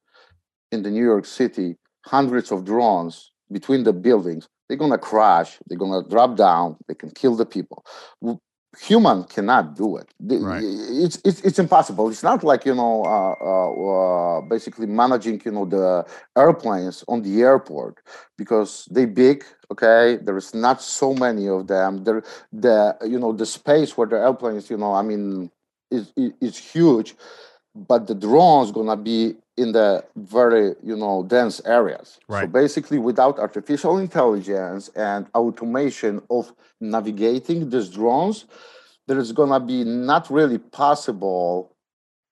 [0.74, 5.58] in the new york city hundreds of drones between the buildings they're going to crash
[5.68, 7.86] they're going to drop down they can kill the people
[8.80, 10.14] human cannot do it.
[10.20, 10.64] Right.
[10.64, 12.10] It's, it's it's impossible.
[12.10, 16.06] It's not like you know, uh, uh, uh, basically managing you know the
[16.38, 18.00] airplanes on the airport
[18.38, 19.44] because they big.
[19.72, 22.04] Okay, there is not so many of them.
[22.04, 25.50] There, the you know the space where the airplanes, you know, I mean,
[25.90, 27.16] is is huge,
[27.74, 32.20] but the drones gonna be in the very you know dense areas.
[32.28, 32.44] Right.
[32.44, 38.46] so basically without artificial intelligence and automation of navigating these drones
[39.08, 41.76] there is going to be not really possible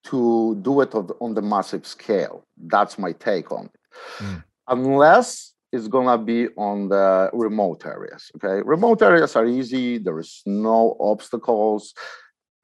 [0.05, 2.45] to do it on the massive scale.
[2.57, 3.79] That's my take on it.
[4.17, 4.43] Mm.
[4.67, 8.63] unless it's going to be on the remote areas okay?
[8.65, 9.99] Remote areas are easy.
[9.99, 11.93] There is no obstacles.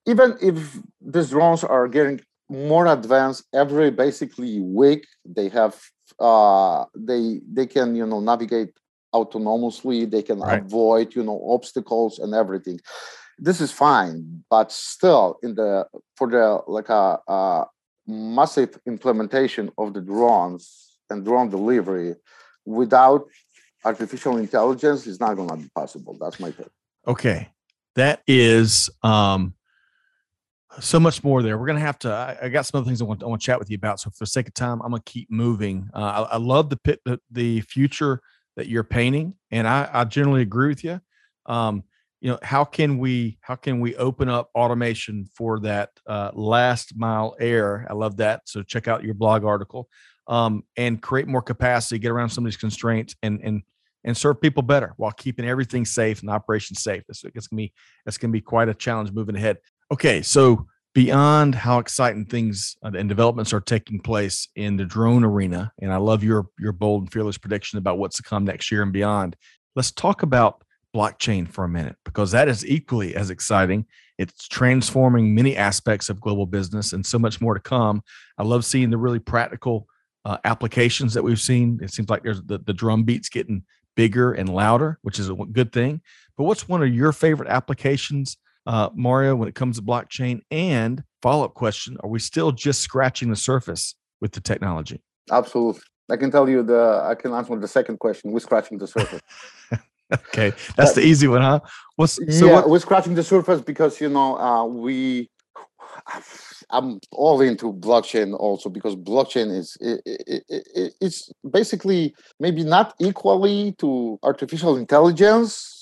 [0.08, 2.20] Even if these drones are getting
[2.50, 5.06] more advanced every basically week.
[5.26, 5.80] They have
[6.20, 8.74] uh they they can you know navigate
[9.14, 10.10] autonomously.
[10.10, 10.62] They can right.
[10.62, 12.80] avoid you know obstacles and everything.
[13.38, 15.86] This is fine but still in the
[16.18, 17.66] for the like a, a
[18.08, 22.16] massive implementation of the drones and drone delivery
[22.66, 23.26] without
[23.86, 26.18] artificial intelligence is not going to be possible.
[26.20, 26.68] That's my take.
[27.08, 27.50] Okay.
[27.96, 29.54] That is um
[30.80, 31.58] so much more there.
[31.58, 32.12] We're gonna have to.
[32.12, 34.00] I, I, got some other things I want, I want to chat with you about.
[34.00, 35.90] So for the sake of time, I'm gonna keep moving.
[35.94, 38.22] Uh, I, I, love the pit the, the future
[38.56, 41.02] that you're painting, and I, I generally agree with you.
[41.46, 41.84] Um,
[42.22, 46.96] you know, how can we how can we open up automation for that uh, last
[46.96, 47.88] mile air?
[47.90, 48.42] I love that.
[48.46, 49.90] So check out your blog article
[50.28, 53.64] um, and create more capacity, get around some of these constraints, and and
[54.04, 57.04] and serve people better while keeping everything safe and operations safe.
[57.10, 57.74] It's, it's gonna be
[58.06, 59.58] it's gonna be quite a challenge moving ahead.
[59.92, 65.24] Okay, so beyond how exciting things uh, and developments are taking place in the drone
[65.24, 68.72] arena, and I love your your bold and fearless prediction about what's to come next
[68.72, 69.36] year and beyond.
[69.76, 70.64] Let's talk about
[70.96, 73.86] blockchain for a minute because that is equally as exciting.
[74.20, 78.04] It's transforming many aspects of global business and so much more to come.
[78.38, 79.88] I love seeing the really practical
[80.26, 81.80] uh, applications that we've seen.
[81.82, 83.64] It seems like there's the, the drum beats getting
[83.96, 86.02] bigger and louder, which is a good thing.
[86.38, 88.38] But what's one of your favorite applications
[88.70, 90.42] uh, Mario, when it comes to blockchain?
[90.52, 95.02] And follow up question: Are we still just scratching the surface with the technology?
[95.32, 95.82] Absolutely.
[96.12, 97.02] I can tell you the.
[97.04, 98.32] I can answer the second question.
[98.32, 99.22] We're scratching the surface.
[100.14, 101.62] okay, that's the easy one, huh?
[101.96, 102.54] What's so yeah?
[102.54, 102.70] What?
[102.70, 105.30] We're scratching the surface because you know uh, we.
[106.72, 112.94] I'm all into blockchain also because blockchain is it, it, it, it's basically maybe not
[113.00, 115.79] equally to artificial intelligence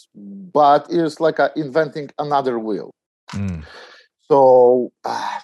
[0.53, 2.91] but it's like a, inventing another wheel.
[3.34, 3.63] Mm.
[4.30, 5.39] So, uh,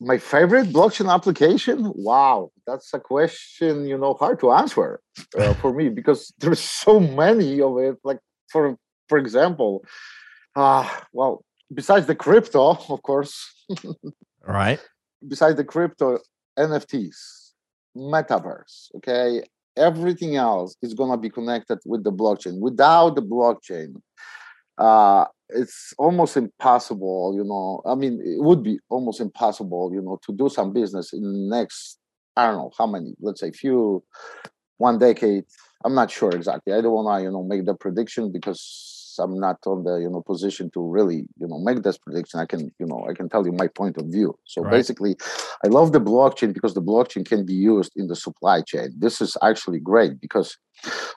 [0.00, 1.92] my favorite blockchain application?
[1.94, 5.00] Wow, that's a question you know hard to answer
[5.38, 7.96] uh, for me because there's so many of it.
[8.04, 8.76] Like for
[9.08, 9.84] for example,
[10.56, 13.52] uh, well, besides the crypto, of course.
[14.46, 14.80] right.
[15.26, 16.18] Besides the crypto,
[16.58, 17.52] NFTs,
[17.96, 18.94] metaverse.
[18.96, 19.42] Okay,
[19.76, 22.58] everything else is going to be connected with the blockchain.
[22.60, 23.94] Without the blockchain
[24.78, 30.18] uh, it's almost impossible you know i mean it would be almost impossible you know
[30.24, 31.98] to do some business in the next
[32.34, 34.02] i don't know how many let's say few
[34.78, 35.44] one decade.
[35.84, 36.72] I'm not sure exactly.
[36.72, 38.60] I don't want to you know make the prediction because
[39.18, 42.40] I'm not on the you know position to really you know make this prediction.
[42.40, 44.38] I can you know I can tell you my point of view.
[44.44, 44.70] So right.
[44.70, 45.16] basically,
[45.64, 48.92] I love the blockchain because the blockchain can be used in the supply chain.
[48.96, 50.56] This is actually great because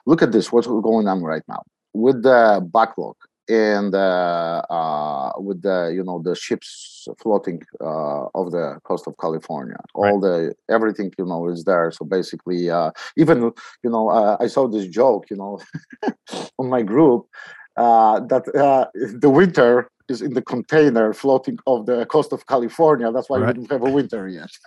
[0.06, 0.52] look at this.
[0.52, 3.16] What's going on right now with the backlog
[3.48, 9.14] and uh, uh, with the you know the ships floating uh, off the coast of
[9.18, 9.76] California.
[9.94, 10.12] Right.
[10.12, 11.90] All the everything you know is there.
[11.90, 15.60] So basically, uh, even you know uh, I saw this joke you know
[16.58, 17.26] on my group
[17.78, 23.10] uh, that uh, the winter is in the container floating off the coast of California.
[23.12, 23.48] That's why right.
[23.48, 24.50] we didn't have a winter yet.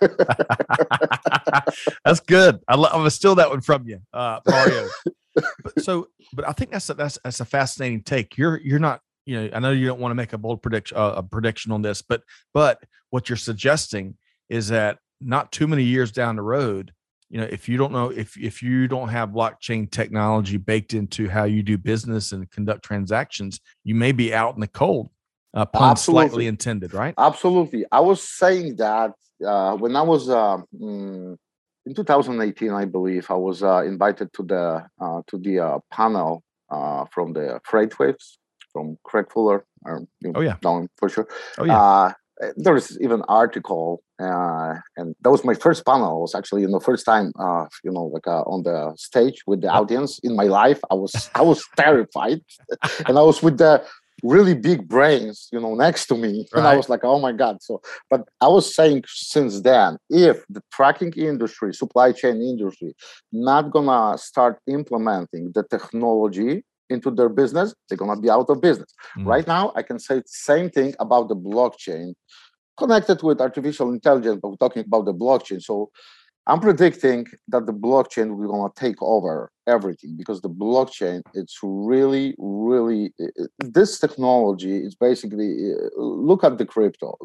[2.04, 2.60] that's good.
[2.68, 4.88] I am gonna steal that one from you, uh, Mario.
[5.34, 8.38] but, so, but I think that's a, that's that's a fascinating take.
[8.38, 10.96] You're you're not you know I know you don't want to make a bold prediction
[10.96, 12.22] uh, a prediction on this, but
[12.54, 14.16] but what you're suggesting
[14.48, 16.92] is that not too many years down the road,
[17.32, 21.28] you know if you don't know if if you don't have blockchain technology baked into
[21.28, 25.08] how you do business and conduct transactions you may be out in the cold
[25.54, 26.28] uh, pun absolutely.
[26.28, 27.14] slightly intended right?
[27.18, 27.84] Absolutely.
[27.90, 29.12] I was saying that
[29.44, 31.38] uh, when i was uh, in
[31.96, 36.44] 2018 i believe i was uh, invited to the uh, to the uh, panel
[37.10, 38.36] from the FreightWaves
[38.72, 40.56] from craig fuller or, oh yeah.
[40.62, 41.28] Known for sure.
[41.58, 42.12] Oh yeah
[42.56, 46.68] there was even article uh, and that was my first panel it was actually you
[46.68, 50.34] know first time uh, you know like uh, on the stage with the audience in
[50.34, 52.40] my life i was i was terrified
[53.06, 53.84] and i was with the
[54.22, 56.46] really big brains, you know, next to me.
[56.52, 57.60] And I was like, oh my God.
[57.60, 62.94] So, but I was saying since then, if the trucking industry, supply chain industry,
[63.32, 68.92] not gonna start implementing the technology into their business, they're gonna be out of business.
[69.16, 69.26] Mm.
[69.26, 72.14] Right now, I can say the same thing about the blockchain
[72.78, 75.62] connected with artificial intelligence, but we're talking about the blockchain.
[75.62, 75.90] So
[76.46, 82.34] I'm predicting that the blockchain will gonna take over everything because the blockchain it's really
[82.38, 83.12] really
[83.60, 87.16] this technology is basically look at the crypto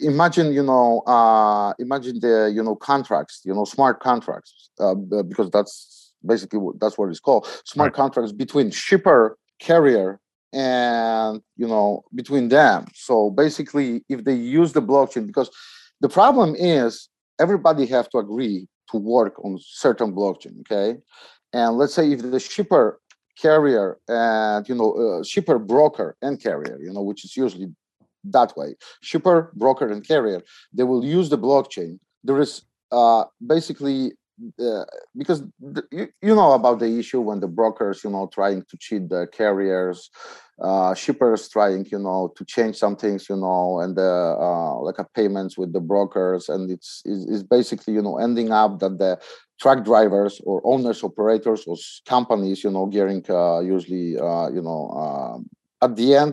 [0.00, 5.50] imagine you know uh, imagine the you know contracts you know smart contracts uh, because
[5.50, 7.46] that's basically what, that's what it's called.
[7.64, 7.96] Smart right.
[7.96, 10.20] contracts between shipper carrier
[10.52, 12.86] and you know between them.
[12.94, 15.50] So basically if they use the blockchain because
[16.00, 17.08] the problem is
[17.40, 20.98] everybody have to agree to work on certain blockchain okay?
[21.52, 23.00] And let's say if the shipper
[23.36, 27.68] carrier and you know uh, shipper broker and carrier you know which is usually
[28.22, 30.40] that way shipper broker and carrier
[30.72, 31.98] they will use the blockchain.
[32.22, 34.12] There is uh, basically
[34.58, 34.84] uh,
[35.16, 38.76] because the, you, you know about the issue when the brokers you know trying to
[38.78, 40.10] cheat the carriers
[40.62, 44.98] uh, shippers trying you know to change some things you know and the uh, like
[44.98, 49.18] a payments with the brokers and it's, it's basically you know ending up that the
[49.60, 54.90] truck drivers or owners operators or companies you know getting uh, usually uh, you know
[54.90, 55.48] um,
[55.84, 56.32] at the end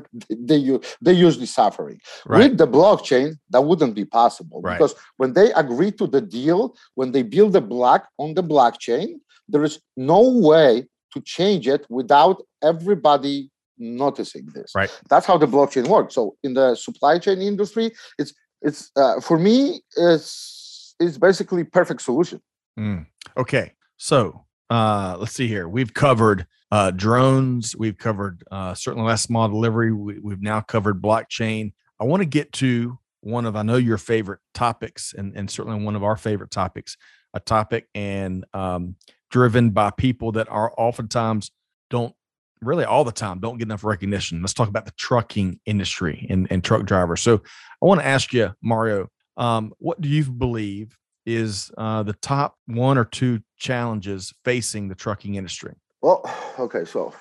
[0.52, 2.40] they use they usually suffering right.
[2.40, 4.78] with the blockchain that wouldn't be possible right.
[4.78, 6.60] because when they agree to the deal
[7.00, 9.08] when they build the block on the blockchain
[9.48, 10.70] there is no way
[11.14, 14.72] to change it without everybody noticing this.
[14.76, 14.90] Right.
[15.10, 16.16] That's how the blockchain works.
[16.16, 22.02] So in the supply chain industry, it's it's uh, for me it's it's basically perfect
[22.02, 22.42] solution.
[22.80, 23.08] Mm.
[23.36, 25.68] Okay, so uh, let's see here.
[25.68, 27.76] We've covered uh, drones.
[27.76, 29.92] We've covered uh, certainly last mile delivery.
[29.92, 31.74] We, we've now covered blockchain.
[32.00, 35.84] I want to get to one of I know your favorite topics, and and certainly
[35.84, 36.98] one of our favorite topics.
[37.34, 38.96] A topic and um,
[39.30, 41.52] driven by people that are oftentimes
[41.90, 42.14] don't
[42.62, 44.42] really all the time don't get enough recognition.
[44.42, 47.22] Let's talk about the trucking industry and, and truck drivers.
[47.22, 47.42] So
[47.82, 49.08] I want to ask you, Mario,
[49.38, 54.96] um, what do you believe is uh, the top one or two challenges facing the
[54.96, 55.76] trucking industry?
[56.02, 56.24] Well,
[56.58, 57.14] okay, so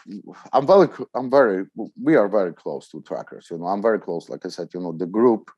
[0.53, 1.67] I'm very, I'm very,
[2.03, 3.49] we are very close to trackers.
[3.51, 4.31] You know, I'm very close.
[4.31, 5.51] Like I said, you know, the group,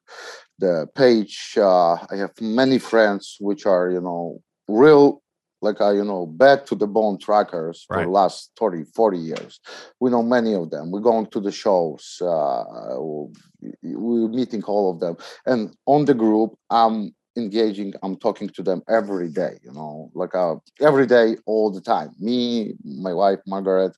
[0.58, 1.54] the page.
[1.56, 5.22] Uh, I have many friends which are, you know, real
[5.62, 9.60] like uh, you know back to the bone trackers for the last 30 40 years
[10.00, 12.64] we know many of them we're going to the shows uh,
[12.98, 18.82] we're meeting all of them and on the group i'm engaging i'm talking to them
[18.88, 22.10] every day you know like uh, every day all the time.
[22.18, 23.92] Me my wife margaret.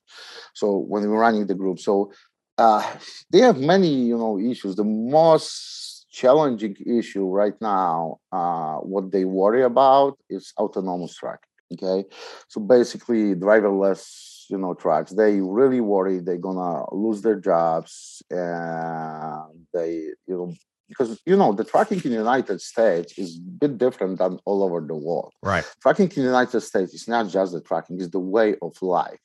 [0.53, 2.11] So when we're running the group so
[2.57, 2.83] uh,
[3.31, 4.75] they have many you know issues.
[4.75, 12.07] The most challenging issue right now uh, what they worry about is autonomous tracking okay?
[12.47, 15.11] So basically driverless you know trucks.
[15.11, 19.91] They really worry they're gonna lose their jobs and they
[20.27, 20.53] you know
[20.87, 24.63] because you know the trucking in the united states is a bit different than all
[24.63, 28.09] over the world right trucking in the united states is not just the trucking it's
[28.09, 29.19] the way of life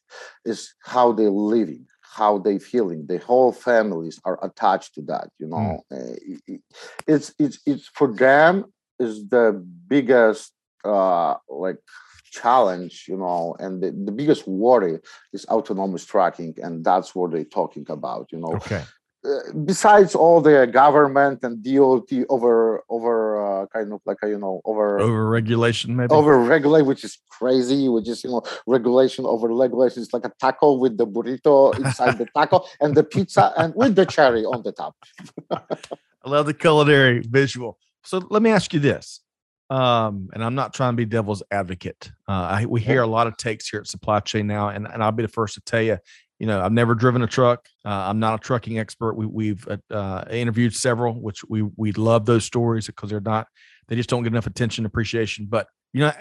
[0.45, 5.47] it's how they're living how they feeling the whole families are attached to that you
[5.47, 6.61] know mm.
[7.07, 8.65] it's it's it's for them
[8.99, 9.53] is the
[9.89, 10.53] biggest
[10.85, 11.79] uh like
[12.31, 14.99] challenge, you know, and the, the biggest worry
[15.33, 18.55] is autonomous tracking, and that's what they're talking about, you know.
[18.55, 18.83] Okay.
[19.23, 24.39] Uh, besides all the government and DOT over over uh, kind of like a, you
[24.39, 29.27] know over over regulation maybe over regulate which is crazy which is you know regulation
[29.27, 33.53] over regulation it's like a taco with the burrito inside the taco and the pizza
[33.59, 34.97] and with the cherry on the top.
[35.51, 37.79] I love the culinary visual.
[38.05, 39.21] So let me ask you this:
[39.71, 42.11] um, and I'm not trying to be devil's advocate.
[42.27, 45.03] Uh, I, we hear a lot of takes here at Supply Chain now, and, and
[45.03, 45.99] I'll be the first to tell you,
[46.41, 47.69] you know, I've never driven a truck.
[47.85, 49.15] Uh, I'm not a trucking expert.
[49.15, 53.47] We, we've uh, uh interviewed several, which we we love those stories because they're not,
[53.87, 55.47] they just don't get enough attention, appreciation.
[55.49, 56.13] But you know,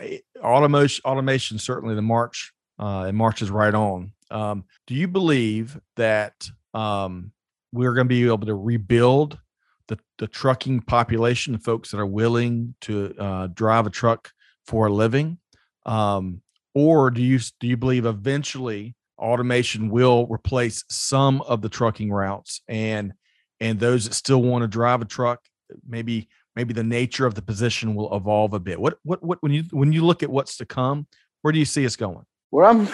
[0.44, 4.12] automation, automation certainly the march, uh, and march is right on.
[4.30, 6.34] Um, do you believe that
[6.74, 7.32] um,
[7.72, 9.40] we're going to be able to rebuild
[9.88, 14.32] the, the trucking population, the folks that are willing to uh, drive a truck
[14.66, 15.40] for a living?
[15.86, 16.42] Um,
[16.76, 22.62] or do you do you believe eventually automation will replace some of the trucking routes
[22.68, 23.14] and
[23.62, 25.42] and those that still want to drive a truck,
[25.88, 28.80] maybe maybe the nature of the position will evolve a bit.
[28.80, 31.08] What what what when you when you look at what's to come,
[31.42, 32.26] where do you see us going?
[32.52, 32.88] Well, I'm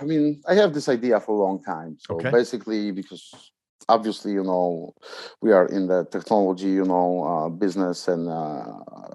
[0.00, 1.96] I mean, I have this idea for a long time.
[2.00, 2.30] So okay.
[2.30, 3.30] basically, because
[3.88, 4.94] obviously, you know,
[5.40, 8.64] we are in the technology, you know, uh, business, and uh,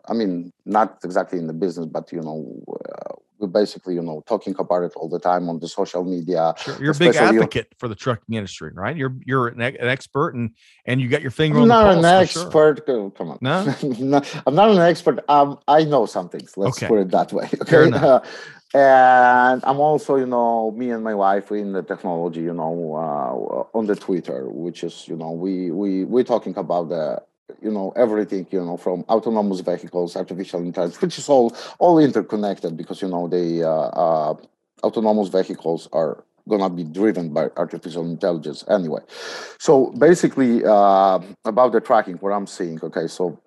[0.07, 3.14] I mean, not exactly in the business, but you know, uh,
[3.48, 6.54] basically, you know, talking about it all the time on the social media.
[6.58, 6.76] Sure.
[6.82, 8.96] You're a big advocate for the trucking industry, right?
[8.96, 10.52] You're you're an, an expert, and
[10.86, 12.06] and you got your finger I'm on not the pulse.
[12.06, 12.84] an expert.
[12.86, 13.10] Sure.
[13.12, 13.74] Come on, No?
[14.00, 15.24] No, I'm not an expert.
[15.30, 16.56] Um, I know some things.
[16.58, 16.88] Let's Okay.
[16.88, 17.50] put it that way.
[17.62, 18.20] Okay.
[18.76, 23.78] and I'm also, you know, me and my wife in the technology, you know, uh,
[23.78, 27.22] on the Twitter, which is, you know, we we we're talking about the,
[27.64, 32.76] you know, everything, you know, from autonomous vehicles, artificial intelligence, which is all all interconnected
[32.76, 34.36] because you know the uh, uh,
[34.84, 39.01] autonomous vehicles are gonna be driven by artificial intelligence anyway.
[39.59, 43.39] So basically, uh, about the tracking, what I'm seeing, okay, so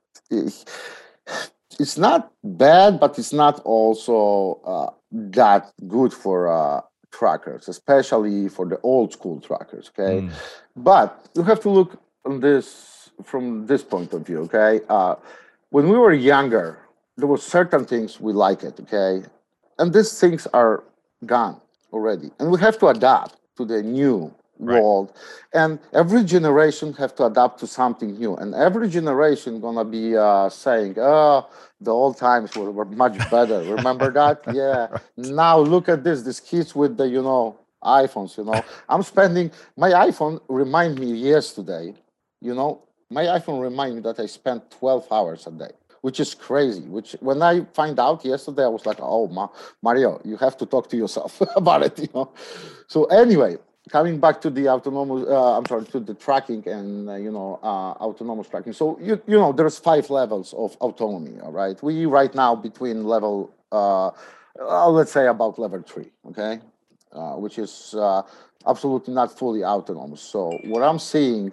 [1.79, 6.81] it's not bad, but it's not also uh, that good for uh,
[7.13, 10.23] trackers, especially for the old school trackers, okay?
[10.23, 10.33] Mm.
[10.75, 14.81] But you have to look on this from this point of view, okay?
[14.89, 15.17] Uh,
[15.71, 16.79] when we were younger,
[17.17, 19.27] there were certain things we like it, okay?
[19.79, 20.85] And these things are
[21.25, 21.61] gone
[21.93, 22.31] already.
[22.39, 24.81] And we have to adapt to the new Right.
[24.81, 25.13] world.
[25.53, 28.37] And every generation have to adapt to something new.
[28.37, 31.47] And every generation gonna be uh, saying, oh,
[31.81, 33.63] the old times were, were much better.
[33.65, 34.45] Remember that?
[34.49, 34.89] Yeah.
[35.17, 38.65] Now look at this, these kids with the, you know, iPhones, you know.
[38.89, 41.95] I'm spending my iPhone remind me yesterday,
[42.41, 46.35] you know, my iPhone remind me that I spent 12 hours a day, which is
[46.35, 46.83] crazy.
[46.83, 49.49] Which when I find out yesterday, I was like, oh Ma-
[49.83, 52.31] Mario, you have to talk to yourself about it, you know.
[52.89, 53.59] So anyway,
[53.91, 57.61] coming back to the autonomous, uh, I'm sorry, to the tracking and uh, you know
[57.63, 58.73] uh, autonomous tracking.
[58.73, 61.41] So you you know there's five levels of autonomy.
[61.41, 64.11] All right, we right now between level, uh,
[64.61, 66.11] uh, let's say about level three.
[66.31, 66.61] Okay,
[67.13, 67.95] uh, which is
[68.67, 70.21] absolutely not fully autonomous.
[70.23, 71.53] So what I'm seeing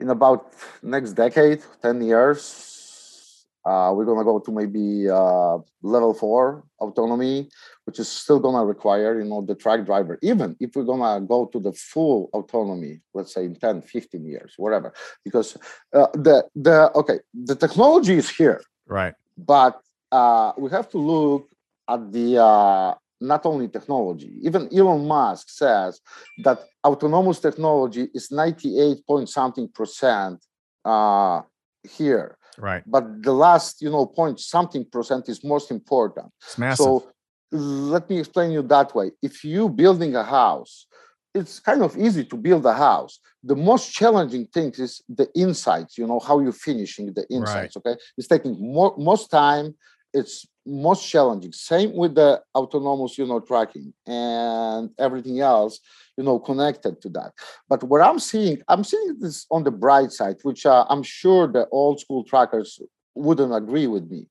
[0.00, 6.64] in about next decade, ten years, uh, we're gonna go to maybe uh, level four
[6.80, 7.48] autonomy,
[7.84, 10.18] which is still gonna require, you know, the truck driver.
[10.22, 14.54] Even if we're gonna go to the full autonomy, let's say in 10, 15 years,
[14.56, 14.92] whatever,
[15.24, 15.56] because
[15.92, 19.14] uh, the the okay, the technology is here Right.
[19.36, 19.80] but
[20.10, 21.48] uh, we have to look
[21.88, 24.32] at the uh, not only technology.
[24.42, 26.00] Even Elon Musk says
[26.44, 30.44] that autonomous technology is 98 point something percent
[30.84, 31.42] uh,
[31.82, 32.82] here, Right.
[32.86, 36.26] but the last you know point something percent is most important.
[36.42, 36.84] It's massive.
[36.84, 37.12] So
[37.52, 39.12] let me explain you that way.
[39.22, 40.86] If you building a house,
[41.34, 43.18] it's kind of easy to build a house.
[43.42, 47.76] The most challenging thing is the insights, you know, how you're finishing the insights.
[47.76, 47.96] Okay.
[48.16, 49.74] It's taking more most time,
[50.12, 51.52] it's most challenging.
[51.52, 55.80] Same with the autonomous, you know, tracking and everything else,
[56.16, 57.32] you know, connected to that.
[57.68, 61.46] But what I'm seeing, I'm seeing this on the bright side, which uh, I'm sure
[61.46, 62.78] the old school trackers
[63.14, 64.26] wouldn't agree with me.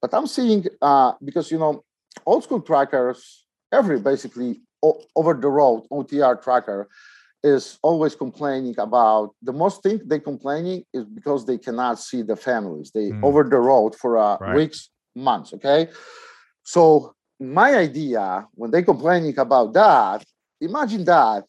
[0.00, 1.84] But I'm seeing uh, because you know
[2.26, 6.88] old school trackers, every basically o- over the road OTR tracker
[7.44, 12.36] is always complaining about the most thing they complaining is because they cannot see the
[12.36, 12.90] families.
[12.92, 13.24] They Mm.
[13.24, 14.54] over the road for uh, Right.
[14.56, 15.52] weeks, months.
[15.54, 15.88] Okay,
[16.62, 20.24] so my idea when they complaining about that,
[20.60, 21.44] imagine that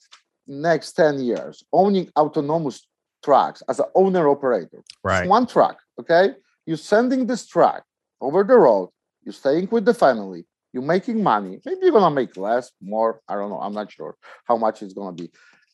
[0.48, 2.86] next 10 years owning autonomous
[3.24, 5.22] trucks as an owner operator right.
[5.22, 6.34] it's one truck, okay?
[6.66, 7.84] You're sending this truck
[8.20, 8.90] over the road.
[9.24, 10.46] You're staying with the family.
[10.74, 11.60] You're making money.
[11.66, 13.22] Maybe you're gonna make less, more.
[13.28, 13.60] I don't know.
[13.60, 15.30] I'm not sure how much it's gonna be.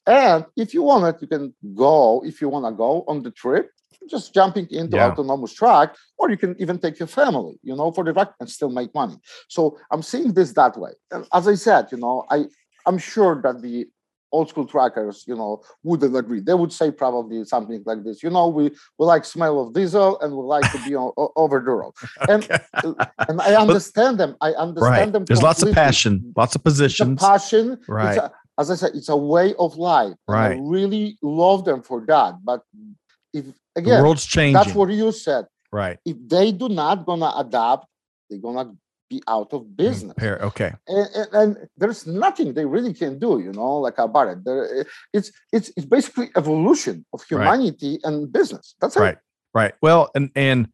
[0.06, 2.24] And if you want it, you can go.
[2.26, 3.72] If you wanna go on the trip,
[4.10, 5.07] just jumping into Yeah.
[5.12, 8.49] autonomous truck, or you can even take your family, you know, for the truck and
[8.49, 9.18] still make money.
[9.47, 10.91] So I'm seeing this that way.
[11.12, 12.38] And as I said, you know, I
[12.88, 13.88] I'm sure that the
[14.32, 16.39] old school trackers, you know, wouldn't agree.
[16.39, 18.22] They would say probably something like this.
[18.26, 18.64] You know, we
[18.97, 21.12] we like smell of diesel and we like to be on,
[21.43, 21.93] over the road.
[22.34, 22.41] And
[22.84, 22.93] uh,
[23.28, 24.32] and I understand them.
[24.41, 25.14] I understand Right.
[25.14, 25.26] them.
[25.26, 27.20] There's lots of passion, lots of positions.
[27.20, 27.66] passion.
[27.74, 28.18] It's Right.
[28.18, 28.32] a-
[28.62, 30.16] as I said, it's a way of life.
[30.28, 30.57] Right.
[30.57, 32.32] I really love them for that.
[32.43, 32.60] But
[33.34, 33.45] if
[33.86, 34.54] The world's changing.
[34.54, 35.46] that's what you said.
[35.72, 35.98] right.
[36.06, 37.88] If they do not gonna adapt,
[38.30, 38.76] they're gonna
[39.10, 40.38] be out of business Pair.
[40.40, 40.72] Okay.
[40.88, 44.86] and, and, and there's nothing they really can do you know like about it there,
[45.14, 47.30] it's it's it's basically evolution of Right.
[47.30, 49.18] humanity and business that's it Right.
[49.54, 49.74] Right.
[49.82, 50.68] Well, and and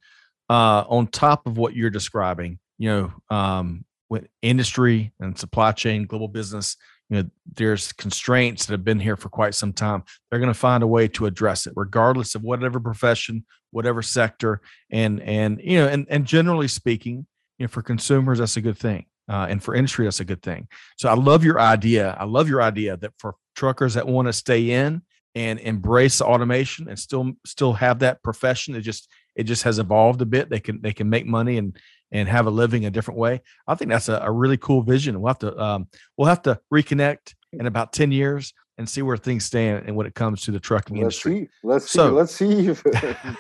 [0.49, 6.06] uh, on top of what you're describing, you know, um, with industry and supply chain,
[6.06, 6.76] global business,
[7.10, 10.03] you know, there's constraints that have been here for quite some time.
[10.30, 14.62] They're going to find a way to address it, regardless of whatever profession, whatever sector,
[14.89, 17.28] and and you know, and and generally speaking,
[17.60, 20.41] you know, for consumers, that's a good thing, uh, and for industry, that's a good
[20.41, 20.68] thing.
[20.97, 22.16] So I love your idea.
[22.20, 25.01] I love your idea that for truckers that want to stay in
[25.36, 28.76] and embrace automation and still still have that profession.
[28.76, 30.49] It just it just has evolved a bit.
[30.49, 31.78] They can they can make money and
[32.12, 33.41] and have a living a different way.
[33.68, 35.20] I think that's a, a really cool vision.
[35.20, 35.88] We'll have to um,
[36.18, 40.06] we'll have to reconnect in about ten years and see where things stand and when
[40.06, 41.39] it comes to the trucking let's industry.
[41.45, 41.49] See.
[41.64, 42.14] Let's So- see.
[42.14, 42.84] Let's see if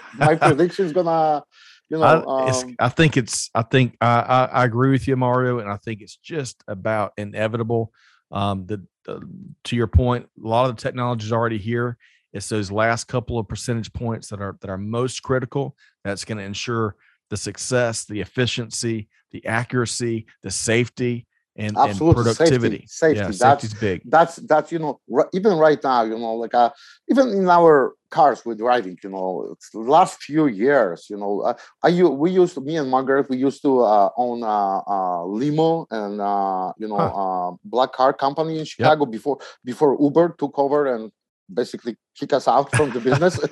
[0.17, 1.43] my prediction is gonna,
[1.89, 3.49] you know, I, um, I think it's.
[3.53, 7.13] I think I, I, I agree with you, Mario, and I think it's just about
[7.17, 7.91] inevitable.
[8.31, 9.21] Um, the, the
[9.65, 11.97] to your point, a lot of the technology is already here.
[12.33, 15.75] It's those last couple of percentage points that are that are most critical.
[16.03, 16.95] That's going to ensure
[17.29, 21.25] the success, the efficiency, the accuracy, the safety,
[21.57, 22.23] and, and Absolutely.
[22.23, 22.85] Safety, productivity.
[22.87, 24.01] safety, Yeah, that's- safety's big.
[24.05, 26.69] that's that's you know ri- even right now you know like uh
[27.09, 31.89] even in our cars we're driving you know last few years you know uh, i
[32.23, 36.19] we used to me and margaret we used to uh, own uh, uh limo and
[36.21, 41.09] uh you know uh black car company in chicago before before uber took over and
[41.53, 43.39] basically kick us out from the business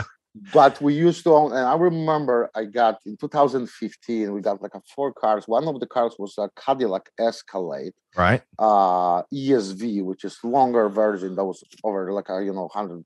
[0.52, 4.74] but we used to own and i remember i got in 2015 we got like
[4.74, 8.42] a four cars one of the cars was a cadillac escalade Right.
[8.58, 13.04] uh ESV, which is longer version that was over like a you know hundred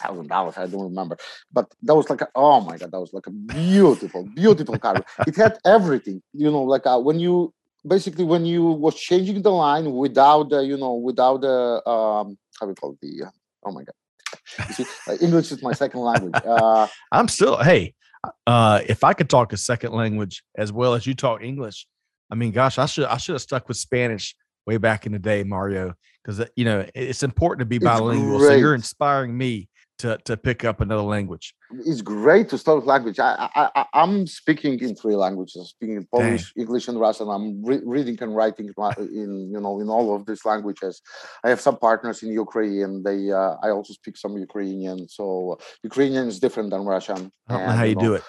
[0.00, 0.56] thousand dollars.
[0.56, 1.16] I don't remember,
[1.52, 5.04] but that was like a, oh my god, that was like a beautiful, beautiful car.
[5.26, 7.52] It had everything, you know, like uh, when you
[7.86, 12.66] basically when you was changing the line without the you know without the um how
[12.66, 13.30] we call it the uh,
[13.66, 13.94] oh my god.
[14.70, 16.34] See, uh, English is my second language.
[16.34, 17.94] Uh, I'm still hey,
[18.46, 21.86] uh, if I could talk a second language as well as you talk English,
[22.30, 24.34] I mean, gosh, I should I should have stuck with Spanish
[24.66, 28.40] way back in the day, Mario, because you know it's important to be bilingual.
[28.40, 29.68] So you're inspiring me
[29.98, 31.54] to to pick up another language.
[31.84, 33.18] it's great to start with language.
[33.18, 35.56] I, I, I I'm speaking in three languages.
[35.56, 37.28] I'm speaking Polish, English, and Russian.
[37.28, 41.02] I'm re- reading and writing in you know in all of these languages.
[41.44, 43.02] I have some partners in Ukraine.
[43.02, 45.08] They uh, I also speak some Ukrainian.
[45.08, 47.30] So Ukrainian is different than Russian.
[47.48, 48.24] I don't know how you do it.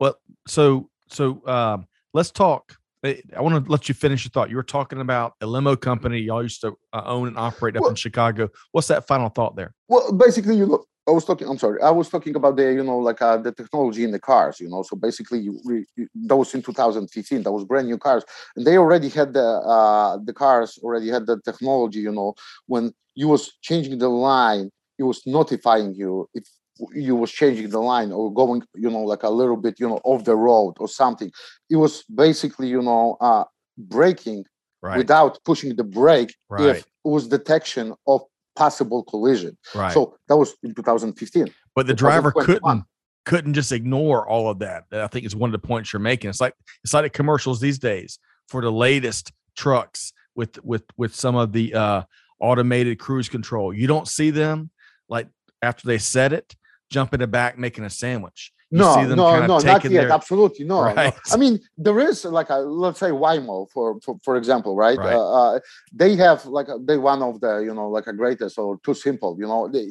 [0.00, 2.76] Well, so so um, let's talk.
[3.04, 4.50] I I want to let you finish your thought.
[4.50, 7.82] You were talking about a limo company y'all used to uh, own and operate up
[7.82, 8.48] Well- in Chicago.
[8.72, 9.74] What's that final thought there?
[9.88, 11.48] Well, basically, you know, I was talking.
[11.48, 11.80] I'm sorry.
[11.80, 14.58] I was talking about the, you know, like uh, the technology in the cars.
[14.60, 17.42] You know, so basically, you, re- you that was in 2015.
[17.42, 18.24] That was brand new cars,
[18.56, 22.00] and they already had the uh, the cars already had the technology.
[22.00, 22.34] You know,
[22.66, 26.44] when you was changing the line, it was notifying you if
[26.92, 30.00] you was changing the line or going, you know, like a little bit, you know,
[30.04, 31.30] off the road or something.
[31.70, 33.44] It was basically, you know, uh,
[33.78, 34.44] braking
[34.82, 34.98] Right.
[34.98, 36.76] without pushing the brake Right.
[36.76, 38.22] if it was detection of
[38.56, 39.56] possible collision.
[39.74, 39.92] right.
[39.92, 41.52] So that was in 2015.
[41.74, 42.84] but the driver couldn't
[43.24, 44.84] couldn't just ignore all of that.
[44.90, 46.30] That I think is one of the points you're making.
[46.30, 51.14] It's like it's like the commercials these days for the latest trucks with with with
[51.14, 52.02] some of the uh
[52.40, 53.72] automated cruise control.
[53.72, 54.70] You don't see them
[55.08, 55.28] like
[55.62, 56.54] after they set it,
[56.90, 58.52] jump in the back making a sandwich.
[58.70, 59.14] No, no,
[59.46, 59.82] no, not yet.
[59.92, 61.12] their- Absolutely no, no.
[61.32, 64.98] I mean, there is like a let's say Waymo for for, for example, right?
[64.98, 65.14] Right.
[65.14, 65.60] Uh, uh,
[65.92, 68.94] they have like a, they one of the you know like a greatest or too
[68.94, 69.84] simple, you know, they,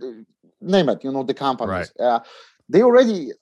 [0.00, 0.24] they-
[0.60, 1.92] name it, you know, the companies.
[1.98, 2.20] Uh,
[2.68, 3.32] they already.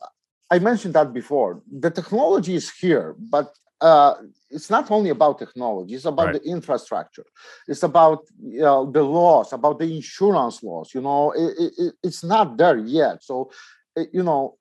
[0.50, 1.62] I mentioned that before.
[1.84, 4.14] The technology is here, but uh,
[4.50, 5.94] it's not only about technology.
[5.94, 6.42] It's about Right.
[6.42, 7.24] the infrastructure.
[7.68, 10.92] It's about you know, the laws, about the insurance laws.
[10.94, 13.22] You know, it, it, it- it's not there yet.
[13.22, 13.50] So,
[13.96, 14.56] uh, you know,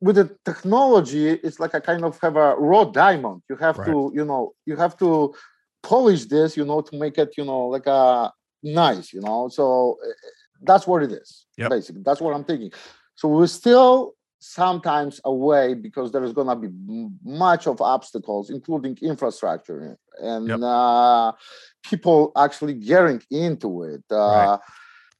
[0.00, 3.42] with the technology, it's like a kind of have a raw diamond.
[3.50, 3.86] You have Right.
[3.86, 5.34] to, you know, you have to
[5.82, 8.32] polish this, you know, to make it, you know, like a
[8.62, 9.48] nice, you know.
[9.48, 10.10] So uh,
[10.62, 11.46] that's what it is.
[11.56, 11.70] Yep.
[11.70, 12.72] Basically, that's what I'm thinking.
[13.14, 16.68] So we're still sometimes away because there is going to be
[17.24, 20.60] much of obstacles including infrastructure and Yep.
[20.62, 21.32] uh,
[21.82, 24.58] people actually getting into it uh,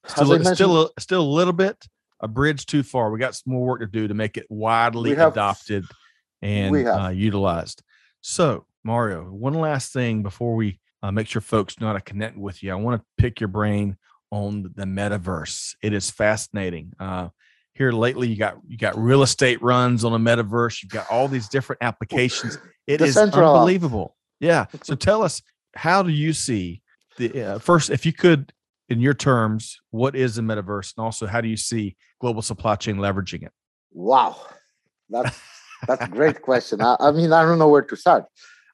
[0.05, 1.85] as Still, still still a little bit
[2.21, 3.11] a bridge too far.
[3.11, 5.85] We got some more work to do to make it widely have- adopted
[6.43, 7.83] and uh, utilized.
[8.21, 12.37] So, Mario, one last thing before we uh, make sure folks know how to connect
[12.37, 12.73] with you.
[12.73, 13.97] I want to pick your brain
[14.31, 15.75] on the metaverse.
[15.83, 16.93] It is fascinating.
[16.99, 17.29] Uh,
[17.75, 20.83] here lately, you got you got real estate runs on a metaverse.
[20.83, 22.59] You've got all these different applications.
[22.89, 24.17] It is unbelievable.
[24.41, 24.67] Yeah.
[24.83, 25.43] So tell us,
[25.75, 26.83] how do you see
[27.19, 28.53] the uh, first, if you could,
[28.89, 32.77] in your terms, what is the metaverse, and also how do you see global supply
[32.77, 33.53] chain leveraging it?
[33.93, 34.37] wow.
[35.11, 35.41] That's
[35.87, 36.81] that's a great question.
[36.83, 38.25] I, I mean i don't know where to start.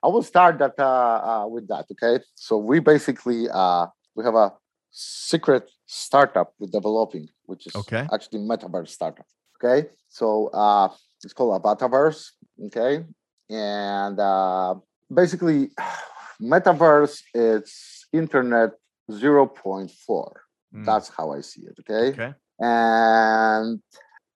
[0.02, 2.22] I will start that uh, uh, with that okay?
[2.34, 4.52] So we basically uh, we have a
[4.90, 8.06] secret startup we're developing which is Okay.
[8.12, 9.88] actually metaverse startup okay?
[10.08, 10.88] So uh,
[11.22, 12.30] it's called a metaverse
[12.66, 13.04] okay?
[13.50, 14.74] And uh,
[15.12, 15.70] basically
[16.42, 18.70] metaverse it's internet
[19.10, 20.32] 0.4
[20.74, 20.84] Mm.
[20.84, 21.76] That's how I see it.
[21.80, 22.08] Okay.
[22.08, 22.34] Okay.
[22.58, 23.80] And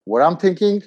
[0.04, 0.82] what I'm thinking,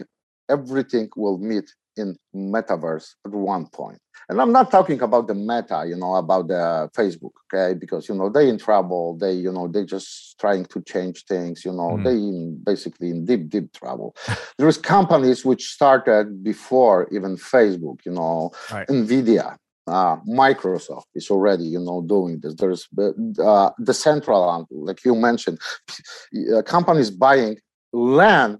[0.50, 5.84] everything will meet in metaverse at one point and i'm not talking about the meta
[5.86, 9.68] you know about the facebook okay because you know they in trouble they you know
[9.68, 12.04] they just trying to change things you know mm.
[12.06, 14.16] they in basically in deep deep trouble
[14.58, 18.88] there's companies which started before even facebook you know right.
[18.88, 19.58] nvidia
[19.88, 22.56] uh, Microsoft is already, you know, doing this.
[22.56, 25.60] There's uh, the central, like you mentioned,
[26.56, 27.58] uh, companies buying
[27.94, 28.60] land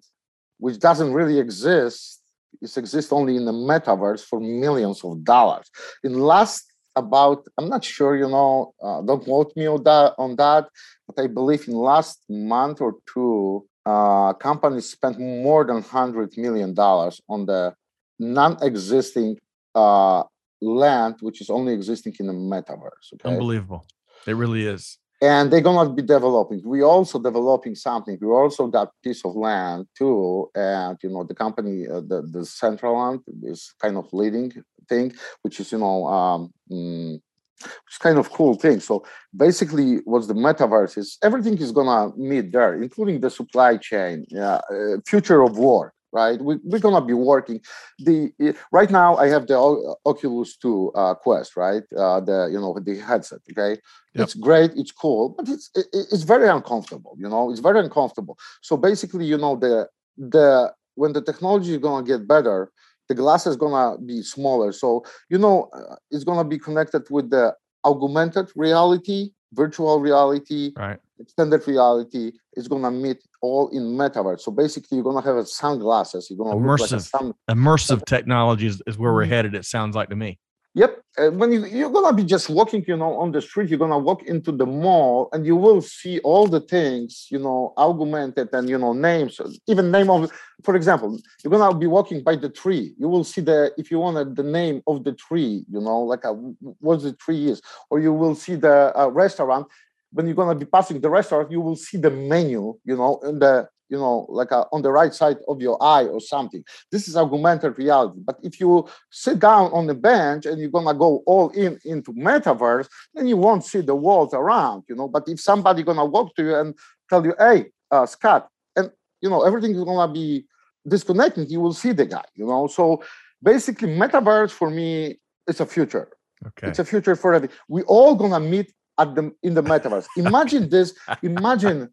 [0.58, 2.22] which doesn't really exist
[2.62, 5.70] it exists only in the metaverse for millions of dollars.
[6.04, 6.66] In last
[6.96, 10.68] about, I'm not sure, you know, uh, don't quote me on that, on that,
[11.08, 16.74] but I believe in last month or two, uh, companies spent more than hundred million
[16.74, 17.74] dollars on the
[18.20, 19.40] non-existing
[19.74, 20.24] uh,
[20.62, 23.14] land, which is only existing in the metaverse.
[23.14, 23.30] Okay?
[23.30, 23.86] Unbelievable!
[24.28, 26.62] It really is and they're gonna be developing.
[26.66, 28.18] We also developing something.
[28.20, 33.22] We also got piece of land too, and you know the company, uh, the Decentraland
[33.44, 34.52] is kind of leading
[34.90, 37.22] thing, which is you know um, mm,
[37.60, 38.80] it's kind of cool thing.
[38.80, 39.06] So
[39.36, 44.62] basically, what's the metaverse is everything is gonna meet there, including the supply chain, uh,
[45.06, 46.40] future of work right?
[46.42, 47.62] We, we're gonna be working.
[48.00, 48.32] The
[48.72, 49.58] right now I have the
[50.06, 51.84] Oculus 2 uh, Quest, right?
[51.96, 53.40] Uh, the you know the headset.
[53.52, 54.24] Okay, yep.
[54.24, 57.16] it's great, it's cool, but it's it, it's very uncomfortable.
[57.18, 58.38] You know, it's very uncomfortable.
[58.62, 59.88] So basically, you know, the
[60.18, 62.72] the when the technology is gonna get better,
[63.08, 64.72] the glass is gonna be smaller.
[64.72, 67.56] So you know, uh, it's gonna be connected with the
[67.86, 74.42] augmented reality, virtual reality, right extended reality is going to meet all in metaverse.
[74.42, 76.28] So basically, you're going to have sunglasses.
[76.30, 79.32] You're going to immersive, like sun- immersive technology is, is where we're mm-hmm.
[79.32, 79.56] headed.
[79.56, 80.40] It sounds like to me.
[80.74, 81.02] Yep.
[81.18, 83.98] Uh, when you, you're to be just walking, you know, on the street, you're to
[83.98, 88.70] walk into the mall and you will see all the things, you know, augmented and,
[88.70, 90.32] you know, names, even name of,
[90.64, 92.94] for example, you're to be walking by the tree.
[92.98, 96.24] You will see the, if you wanted the name of the tree, you know, like
[96.24, 99.68] a, what the tree is, or you will see the uh, restaurant
[100.14, 103.40] when you're to be passing the restaurant, you will see the menu, you know, in
[103.40, 106.64] the, you know, like a, uh, on the right side of your eye or something.
[106.92, 108.20] This is augmented reality.
[108.26, 112.14] But if you sit down on the bench and you're to go all in into
[112.14, 115.10] metaverse, then you won't see the world around, you know.
[115.10, 116.74] But if somebody to walk to you and
[117.10, 118.90] tell you, hey, uh, Scott, and,
[119.20, 120.46] you know, everything is to be
[120.88, 122.68] disconnected, you will see the guy, you know.
[122.68, 123.04] So
[123.44, 126.08] basically, metaverse for me is a future.
[126.48, 126.70] Okay.
[126.70, 127.56] It's a future for everything.
[127.68, 130.08] We all gonna meet at the in the metaverse.
[130.18, 130.94] Imagine this.
[131.22, 131.90] Imagine,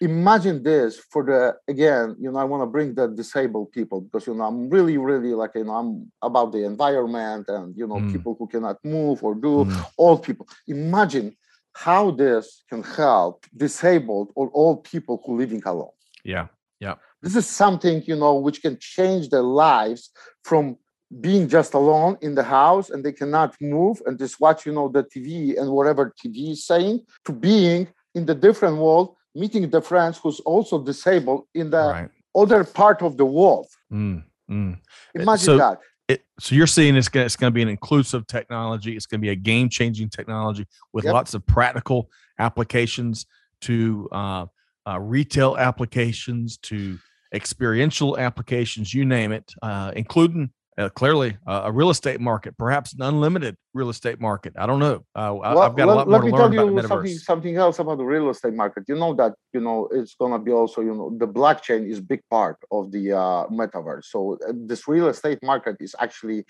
[0.00, 2.16] imagine this for the again.
[2.18, 5.34] You know, I want to bring the disabled people because you know I'm really, really
[5.34, 8.12] like you know I'm about the environment and you know mm.
[8.12, 9.86] people who cannot move or do mm.
[9.98, 10.48] old people.
[10.66, 11.36] Imagine
[11.74, 15.90] how this can help disabled or old people who living alone.
[16.24, 16.48] Yeah,
[16.80, 16.94] yeah.
[17.22, 20.10] This is something you know which can change their lives
[20.44, 20.76] from
[21.20, 24.88] being just alone in the house and they cannot move and just watch you know
[24.88, 29.80] the tv and whatever tv is saying to being in the different world meeting the
[29.80, 32.10] friends who's also disabled in the right.
[32.34, 34.78] other part of the world mm, mm.
[35.14, 38.96] imagine so, that it, so you're seeing it's going, it's to be an inclusive technology
[38.96, 41.14] it's going to be a game changing technology with yep.
[41.14, 43.26] lots of practical applications
[43.60, 44.46] to uh,
[44.86, 46.98] uh, retail applications to
[47.34, 52.92] experiential applications you name it uh, including uh, clearly uh, a real estate market, perhaps
[52.94, 54.52] an unlimited real estate market.
[54.56, 55.04] I don't know.
[55.14, 57.56] Uh, well, I've got a lot let, more let to learn about you something, something
[57.56, 58.84] else about the real estate market.
[58.86, 62.00] You know that you know it's going to be also you know the blockchain is
[62.00, 64.04] big part of the uh, metaverse.
[64.04, 66.44] So uh, this real estate market is actually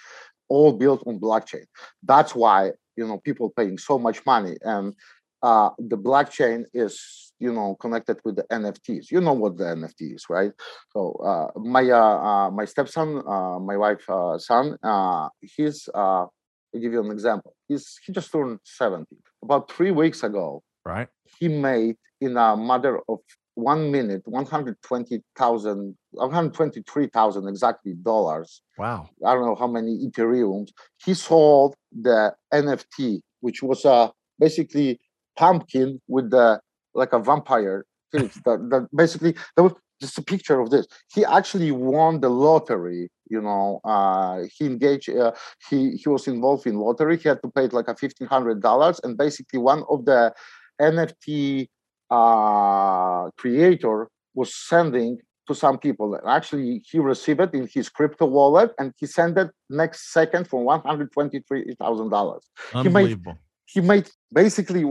[0.48, 1.64] all built on blockchain.
[2.02, 4.94] That's why you know people paying so much money and
[5.42, 10.14] uh, the blockchain is you know connected with the nfts you know what the nft
[10.14, 10.52] is right?
[10.92, 16.32] So uh, my uh, uh, my stepson uh, my wife uh, son uh, he's i'll
[16.80, 17.54] give you an example.
[17.66, 19.06] He's he just turned 70
[19.42, 21.08] about three weeks ago right.
[21.38, 23.20] he made in a matter of
[23.54, 28.62] one minute 120000 123000 exactly dollars.
[28.76, 29.08] Wow.
[29.26, 30.70] I don't know how many ethereums.
[31.04, 35.00] He sold the nft which was a basically
[35.36, 36.60] pumpkin with the
[36.98, 37.84] like a vampire.
[38.12, 40.86] that, that basically that was just a picture of this.
[41.14, 43.10] He actually won the lottery.
[43.30, 45.10] You know, uh, he engaged.
[45.10, 45.32] Uh,
[45.68, 47.18] he he was involved in lottery.
[47.18, 50.32] He had to pay like a fifteen hundred dollars, and basically one of the
[50.80, 51.68] NFT
[52.10, 55.18] uh, creator was sending
[55.48, 56.14] to some people.
[56.14, 60.48] And actually, he received it in his crypto wallet, and he sent it next second
[60.48, 62.44] for one hundred twenty-three thousand dollars.
[62.72, 63.36] Unbelievable.
[63.66, 64.84] He made, he made basically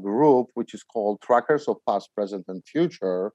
[0.02, 3.32] group, which is called trackers of Past, Present, and Future.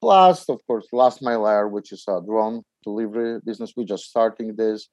[0.00, 3.74] Plus, of course, Last Mile Air, which is a drone delivery business.
[3.76, 4.88] We're just starting this.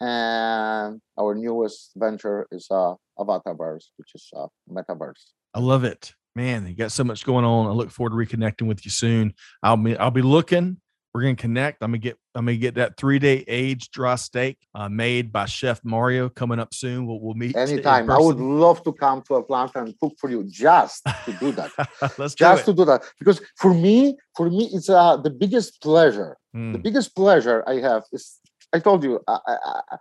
[0.00, 5.32] And our newest venture is uh, Avatarverse, which is uh, Metaverse.
[5.54, 6.14] I love it.
[6.36, 7.66] Man, you got so much going on.
[7.66, 9.34] I look forward to reconnecting with you soon.
[9.60, 10.76] I'll be I'll be looking.
[11.14, 11.82] We're gonna connect.
[11.82, 15.46] I'm gonna get I'm gonna get that three day aged dry steak uh, made by
[15.46, 17.06] Chef Mario coming up soon.
[17.06, 18.10] We'll, we'll meet anytime.
[18.10, 21.70] I would love to come to Atlanta and cook for you just to do that.
[22.18, 25.80] Let's just do to do that because for me, for me, it's uh, the biggest
[25.80, 26.36] pleasure.
[26.54, 26.72] Mm.
[26.72, 28.38] The biggest pleasure I have is
[28.72, 29.96] I told you I, I,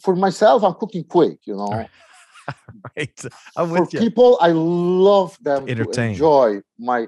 [0.00, 0.62] for myself.
[0.62, 1.38] I'm cooking quick.
[1.44, 1.86] You know.
[2.96, 3.24] right.
[3.56, 7.06] I'm for people, I love them to, to enjoy my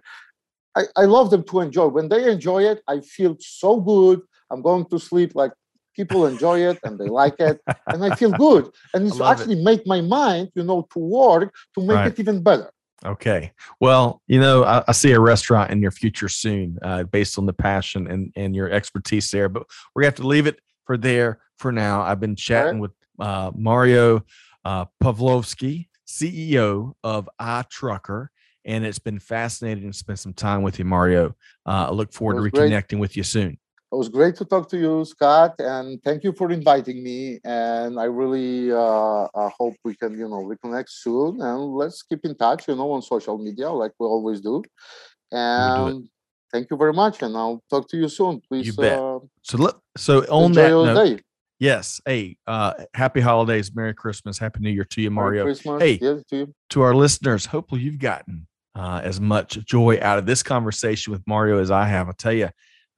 [0.76, 1.86] I, I love them to enjoy.
[1.86, 4.20] When they enjoy it, I feel so good.
[4.50, 5.52] I'm going to sleep like
[5.96, 9.64] people enjoy it and they like it and i feel good and it's actually it.
[9.64, 12.08] make my mind you know to work to make right.
[12.08, 12.70] it even better
[13.04, 13.50] okay
[13.80, 17.46] well you know I, I, see a restaurant in your future soon uh, based on
[17.46, 19.64] the passion and, and your expertise there but
[19.94, 22.80] we're gonna have to leave it for there for now i've been chatting right.
[22.82, 24.22] with uh, mario
[24.66, 28.28] uh, Pawlowski ceo of iTrucker
[28.66, 31.34] and it's been fascinating to spend some time with you, Mario.
[31.64, 33.00] Uh, I look forward to reconnecting great.
[33.00, 33.58] with you soon.
[33.92, 37.38] It was great to talk to you, Scott, and thank you for inviting me.
[37.44, 41.40] And I really uh, I hope we can, you know, reconnect soon.
[41.40, 44.64] And let's keep in touch, you know, on social media like we always do.
[45.30, 46.08] And do
[46.52, 47.22] thank you very much.
[47.22, 48.40] And I'll talk to you soon.
[48.40, 48.66] Please.
[48.66, 48.98] You bet.
[48.98, 49.80] Uh, so look.
[49.96, 51.22] So on that note, day.
[51.60, 52.00] Yes.
[52.04, 55.44] Hey, uh, happy holidays, Merry Christmas, Happy New Year to you, Mario.
[55.44, 55.82] Merry Christmas.
[55.82, 56.54] Hey, yes, to, you.
[56.70, 58.46] to our listeners, hopefully you've gotten
[58.76, 62.08] uh, as much joy out of this conversation with Mario as I have.
[62.08, 62.50] I'll tell you,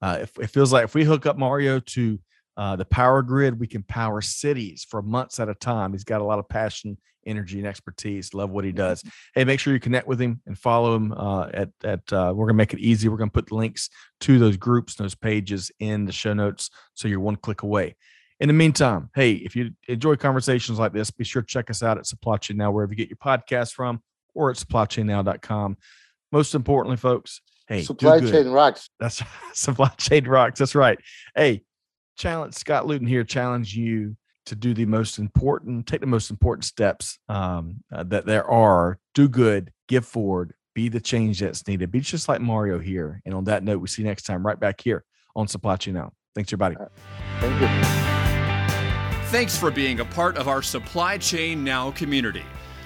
[0.02, 2.18] uh, if, it feels like if we hook up Mario to
[2.56, 5.92] uh, the power grid, we can power cities for months at a time.
[5.92, 8.34] He's got a lot of passion, energy, and expertise.
[8.34, 9.04] Love what he does.
[9.36, 12.12] Hey, make sure you connect with him and follow him uh, at at.
[12.12, 13.08] Uh, we're gonna make it easy.
[13.08, 13.88] We're gonna put links
[14.22, 17.94] to those groups, those pages in the show notes, so you're one click away.
[18.40, 21.84] In the meantime, hey, if you enjoy conversations like this, be sure to check us
[21.84, 24.00] out at Supply Chain Now, wherever you get your podcast from
[24.34, 25.76] or at supplychainnow.com.
[26.32, 28.90] Most importantly, folks, hey, supply chain rocks.
[29.00, 29.22] That's
[29.54, 30.58] supply chain rocks.
[30.58, 30.98] That's right.
[31.34, 31.62] Hey,
[32.16, 33.24] challenge Scott Luton here.
[33.24, 34.16] Challenge you
[34.46, 38.98] to do the most important, take the most important steps um, uh, that there are.
[39.14, 41.90] Do good, give forward, be the change that's needed.
[41.90, 43.20] Be just like Mario here.
[43.24, 45.04] And on that note, we see you next time right back here
[45.36, 46.12] on Supply Chain Now.
[46.34, 46.76] Thanks, everybody.
[46.76, 46.86] Uh,
[47.40, 48.08] thank you.
[49.28, 52.44] Thanks for being a part of our Supply Chain Now community.